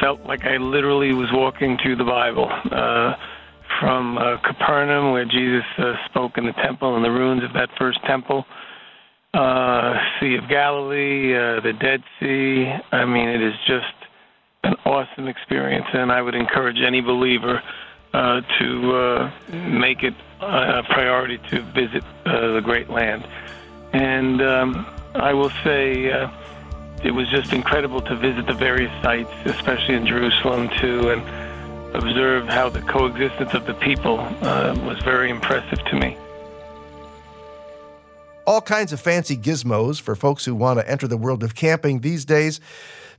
[0.00, 2.50] felt like I literally was walking through the Bible.
[2.50, 3.14] Uh,
[3.80, 7.68] from uh, Capernaum, where Jesus uh, spoke in the temple and the ruins of that
[7.78, 8.44] first temple,
[9.34, 12.72] uh, Sea of Galilee, uh, the Dead Sea.
[12.92, 13.94] I mean, it is just
[14.64, 17.60] an awesome experience, and I would encourage any believer
[18.12, 23.26] uh, to uh, make it a priority to visit uh, the Great Land.
[23.92, 26.30] And um, I will say uh,
[27.04, 31.22] it was just incredible to visit the various sites, especially in Jerusalem, too, and
[31.94, 36.16] observe how the coexistence of the people uh, was very impressive to me
[38.46, 42.00] all kinds of fancy gizmos for folks who want to enter the world of camping
[42.00, 42.60] these days.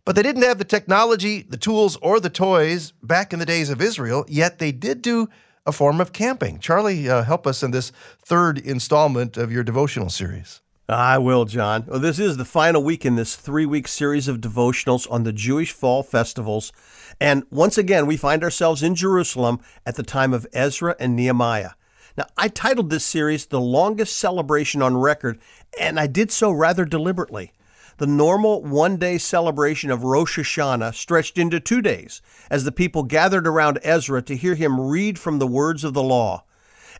[0.05, 3.69] But they didn't have the technology, the tools, or the toys back in the days
[3.69, 5.29] of Israel, yet they did do
[5.65, 6.59] a form of camping.
[6.59, 10.59] Charlie, uh, help us in this third installment of your devotional series.
[10.89, 11.85] I will, John.
[11.87, 15.31] Well, this is the final week in this three week series of devotionals on the
[15.31, 16.73] Jewish fall festivals.
[17.21, 21.71] And once again, we find ourselves in Jerusalem at the time of Ezra and Nehemiah.
[22.17, 25.39] Now, I titled this series The Longest Celebration on Record,
[25.79, 27.53] and I did so rather deliberately.
[27.97, 33.03] The normal one day celebration of Rosh Hashanah stretched into two days as the people
[33.03, 36.43] gathered around Ezra to hear him read from the words of the law.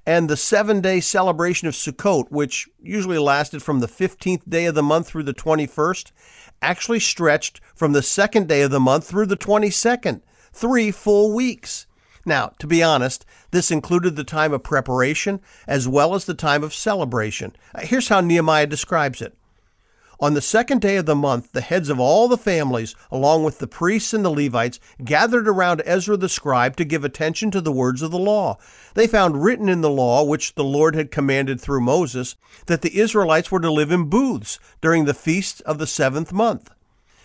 [0.06, 4.76] And the seven day celebration of Sukkot, which usually lasted from the 15th day of
[4.76, 6.12] the month through the 21st,
[6.62, 10.22] actually stretched from the second day of the month through the 22nd,
[10.52, 11.88] three full weeks.
[12.26, 16.64] Now, to be honest, this included the time of preparation as well as the time
[16.64, 17.56] of celebration.
[17.74, 19.36] Uh, here's how Nehemiah describes it.
[20.24, 23.60] On the second day of the month, the heads of all the families, along with
[23.60, 27.74] the priests and the Levites, gathered around Ezra the scribe to give attention to the
[27.74, 28.58] words of the law.
[28.94, 33.00] They found written in the law, which the Lord had commanded through Moses, that the
[33.00, 36.72] Israelites were to live in booths during the feast of the seventh month.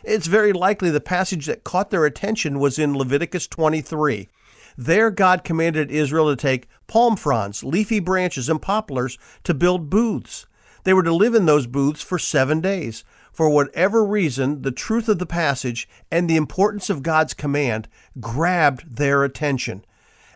[0.03, 4.29] It's very likely the passage that caught their attention was in Leviticus 23.
[4.77, 10.48] There, God commanded Israel to take palm fronds, leafy branches, and poplars to build booths.
[10.89, 13.05] They were to live in those booths for seven days.
[13.31, 17.89] For whatever reason, the truth of the passage and the importance of God's command
[18.21, 19.85] grabbed their attention.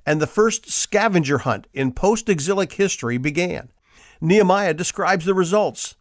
[0.05, 3.70] And the first scavenger hunt in post exilic history began.
[4.20, 5.96] Nehemiah describes the results.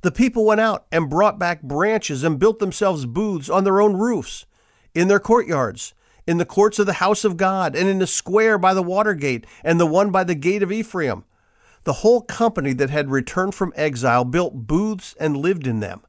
[0.00, 3.94] The people went out and brought back branches and built themselves booths on their own
[3.96, 4.46] roofs,
[4.96, 5.94] in their courtyards,
[6.26, 9.14] in the courts of the house of God, and in the square by the water
[9.14, 11.22] gate, and the one by the gate of Ephraim.
[11.84, 16.02] The whole company that had returned from exile built booths and lived in them.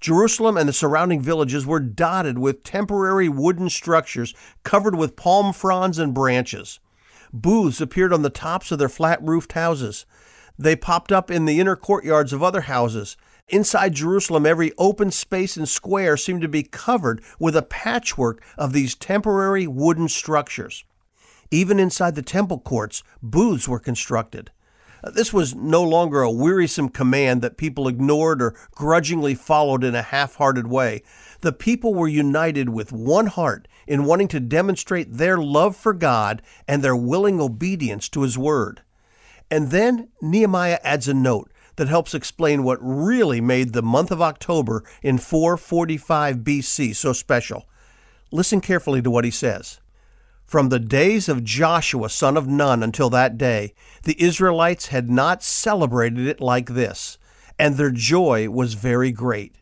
[0.00, 5.98] Jerusalem and the surrounding villages were dotted with temporary wooden structures covered with palm fronds
[5.98, 6.80] and branches.
[7.32, 10.04] Booths appeared on the tops of their flat roofed houses.
[10.58, 13.16] They popped up in the inner courtyards of other houses.
[13.48, 18.72] Inside Jerusalem, every open space and square seemed to be covered with a patchwork of
[18.72, 20.84] these temporary wooden structures.
[21.50, 24.50] Even inside the temple courts, booths were constructed.
[25.12, 30.02] This was no longer a wearisome command that people ignored or grudgingly followed in a
[30.02, 31.02] half hearted way.
[31.40, 36.40] The people were united with one heart in wanting to demonstrate their love for God
[36.66, 38.82] and their willing obedience to His Word.
[39.50, 44.22] And then Nehemiah adds a note that helps explain what really made the month of
[44.22, 47.66] October in 445 BC so special.
[48.30, 49.80] Listen carefully to what he says.
[50.54, 53.74] From the days of Joshua, son of Nun, until that day,
[54.04, 57.18] the Israelites had not celebrated it like this,
[57.58, 59.56] and their joy was very great.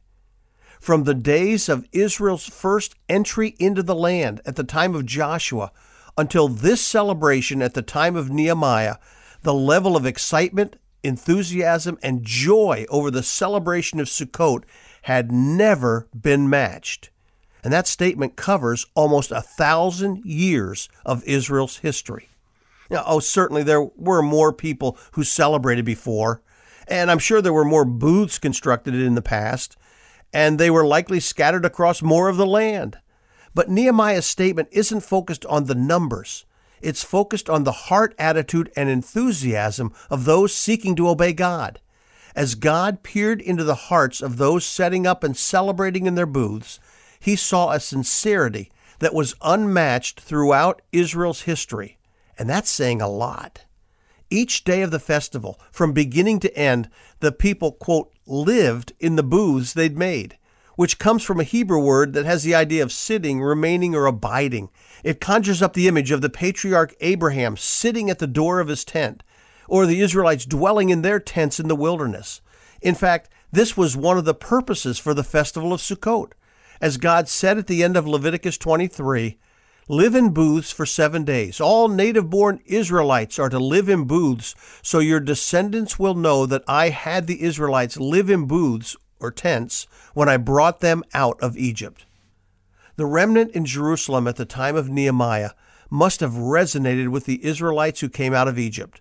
[0.83, 5.73] From the days of Israel's first entry into the land at the time of Joshua
[6.19, 8.97] until this celebration at the time of Nehemiah,
[9.41, 14.65] the level of excitement, enthusiasm, and joy over the celebration of Sukkot
[15.05, 17.12] had never been matched.
[17.63, 22.29] And that statement covers almost a thousand years of Israel's history.
[22.91, 26.43] Now, oh, certainly there were more people who celebrated before,
[26.89, 29.77] and I'm sure there were more booths constructed in the past,
[30.33, 32.99] and they were likely scattered across more of the land.
[33.55, 36.45] But Nehemiah's statement isn't focused on the numbers.
[36.81, 41.81] It's focused on the heart attitude and enthusiasm of those seeking to obey God.
[42.35, 46.81] As God peered into the hearts of those setting up and celebrating in their booths,
[47.23, 51.97] he saw a sincerity that was unmatched throughout Israel's history.
[52.37, 53.65] And that's saying a lot.
[54.29, 59.23] Each day of the festival, from beginning to end, the people, quote, lived in the
[59.23, 60.37] booths they'd made,
[60.75, 64.71] which comes from a Hebrew word that has the idea of sitting, remaining, or abiding.
[65.05, 68.85] It conjures up the image of the patriarch Abraham sitting at the door of his
[68.85, 69.23] tent,
[69.69, 72.41] or the Israelites dwelling in their tents in the wilderness.
[72.81, 76.33] In fact, this was one of the purposes for the festival of Sukkot.
[76.83, 79.39] As God said at the end of Leviticus 23,
[79.89, 81.61] Live in booths for seven days.
[81.61, 86.65] All native born Israelites are to live in booths, so your descendants will know that
[86.67, 91.57] I had the Israelites live in booths or tents when I brought them out of
[91.57, 92.05] Egypt.
[92.97, 95.51] The remnant in Jerusalem at the time of Nehemiah
[95.89, 99.01] must have resonated with the Israelites who came out of Egypt.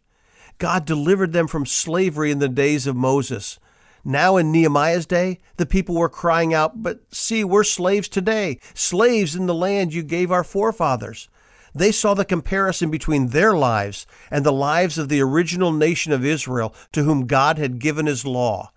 [0.60, 3.60] God delivered them from slavery in the days of Moses.
[4.04, 9.36] Now, in Nehemiah's day, the people were crying out, But see, we're slaves today, slaves
[9.36, 11.30] in the land you gave our forefathers.
[11.74, 16.26] They saw the comparison between their lives and the lives of the original nation of
[16.26, 18.72] Israel to whom God had given his law.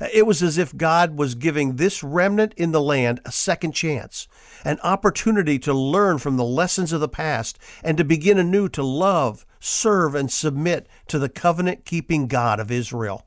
[0.00, 4.28] It was as if God was giving this remnant in the land a second chance,
[4.64, 8.82] an opportunity to learn from the lessons of the past and to begin anew to
[8.82, 13.26] love, serve, and submit to the covenant keeping God of Israel.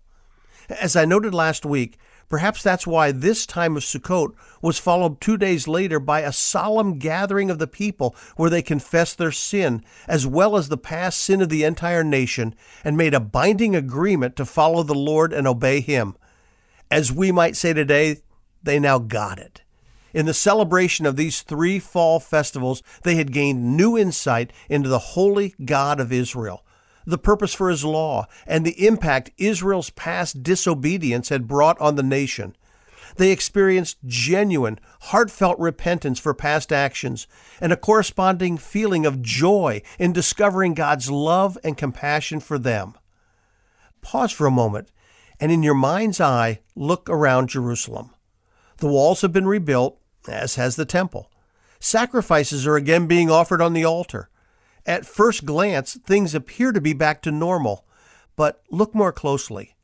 [0.80, 1.97] As I noted last week,
[2.30, 6.97] perhaps that's why this time of Sukkot was followed two days later by a solemn
[6.97, 11.41] gathering of the people where they confessed their sin, as well as the past sin
[11.41, 15.82] of the entire nation, and made a binding agreement to follow the Lord and obey
[15.82, 16.15] Him.
[16.89, 18.22] As we might say today,
[18.63, 19.61] they now got it.
[20.13, 24.99] In the celebration of these three fall festivals, they had gained new insight into the
[24.99, 26.65] holy God of Israel,
[27.06, 32.04] the purpose for his law, and the impact Israel's past disobedience had brought on the
[32.04, 32.56] nation.
[33.18, 37.28] They experienced genuine, heartfelt repentance for past actions
[37.60, 42.93] and a corresponding feeling of joy in discovering God's love and compassion for them.
[44.02, 44.89] Pause for a moment
[45.41, 48.12] and in your mind's eye, look around Jerusalem.
[48.78, 51.32] The walls have been rebuilt, as has the temple.
[51.80, 54.30] Sacrifices are again being offered on the altar.
[54.86, 57.86] At first glance, things appear to be back to normal,
[58.36, 59.75] but look more closely.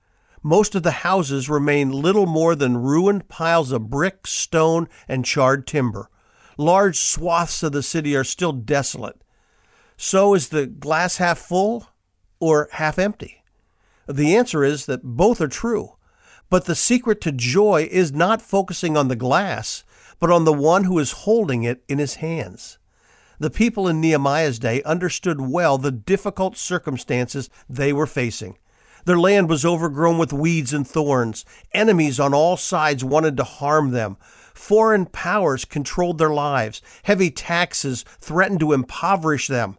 [0.42, 5.68] Most of the houses remain little more than ruined piles of brick, stone, and charred
[5.68, 6.10] timber.
[6.58, 9.22] Large swaths of the city are still desolate.
[9.98, 11.88] So is the glass half full
[12.40, 13.44] or half empty?
[14.08, 15.98] The answer is that both are true.
[16.50, 19.84] But the secret to joy is not focusing on the glass,
[20.20, 22.78] but on the one who is holding it in his hands.
[23.40, 28.58] The people in Nehemiah's day understood well the difficult circumstances they were facing.
[29.06, 31.46] Their land was overgrown with weeds and thorns.
[31.72, 34.18] Enemies on all sides wanted to harm them.
[34.54, 36.82] Foreign powers controlled their lives.
[37.04, 39.78] Heavy taxes threatened to impoverish them.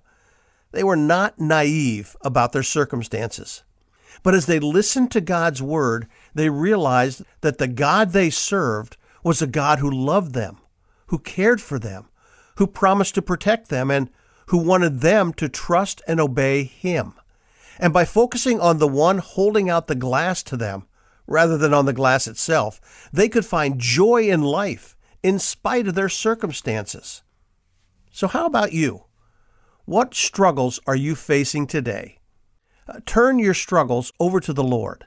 [0.73, 3.65] They were not naive about their circumstances.
[4.23, 9.43] But as they listened to God's word, they realized that the God they served was
[9.43, 10.59] a God who loved them,
[11.09, 12.08] who cared for them,
[12.59, 14.11] who promised to protect them, and
[14.47, 17.15] who wanted them to trust and obey Him.
[17.79, 20.85] And by focusing on the one holding out the glass to them,
[21.29, 25.95] rather than on the glass itself, they could find joy in life in spite of
[25.95, 27.23] their circumstances.
[28.11, 29.05] So, how about you?
[29.85, 32.19] What struggles are you facing today?
[32.89, 35.07] Uh, turn your struggles over to the Lord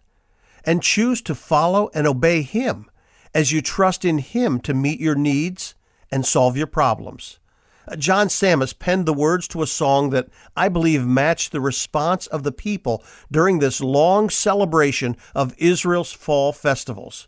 [0.63, 2.89] and choose to follow and obey Him
[3.35, 5.75] as you trust in Him to meet your needs
[6.09, 7.39] and solve your problems.
[7.87, 12.27] Uh, John Sammis penned the words to a song that I believe matched the response
[12.27, 17.27] of the people during this long celebration of Israel's fall festivals.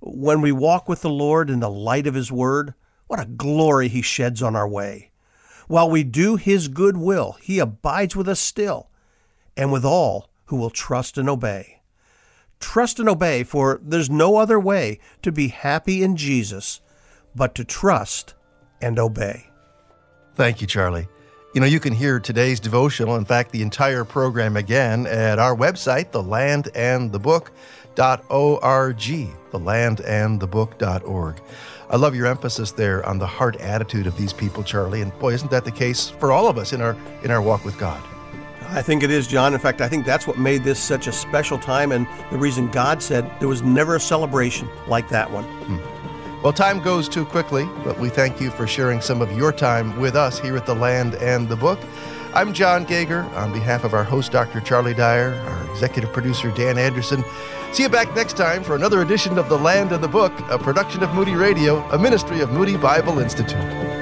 [0.00, 2.74] When we walk with the Lord in the light of His Word,
[3.06, 5.10] what a glory He sheds on our way.
[5.66, 8.90] While we do His good will, He abides with us still,
[9.56, 11.82] and with all who will trust and obey.
[12.60, 16.80] Trust and obey, for there's no other way to be happy in Jesus
[17.34, 18.34] but to trust
[18.80, 19.50] and obey.
[20.38, 21.08] Thank you, Charlie.
[21.52, 25.56] You know, you can hear today's devotional, in fact, the entire program again at our
[25.56, 27.48] website, thelandandthebook.org,
[29.50, 31.42] thelandandthebook.org.
[31.90, 35.32] I love your emphasis there on the heart attitude of these people, Charlie, and boy,
[35.32, 38.00] isn't that the case for all of us in our in our walk with God?
[38.68, 39.54] I think it is, John.
[39.54, 42.70] In fact, I think that's what made this such a special time and the reason
[42.70, 45.42] God said there was never a celebration like that one.
[45.42, 45.97] Hmm.
[46.40, 49.98] Well, time goes too quickly, but we thank you for sharing some of your time
[49.98, 51.80] with us here at The Land and the Book.
[52.32, 54.60] I'm John Gauger on behalf of our host, Dr.
[54.60, 57.24] Charlie Dyer, our executive producer, Dan Anderson.
[57.72, 60.58] See you back next time for another edition of The Land and the Book, a
[60.58, 63.97] production of Moody Radio, a ministry of Moody Bible Institute.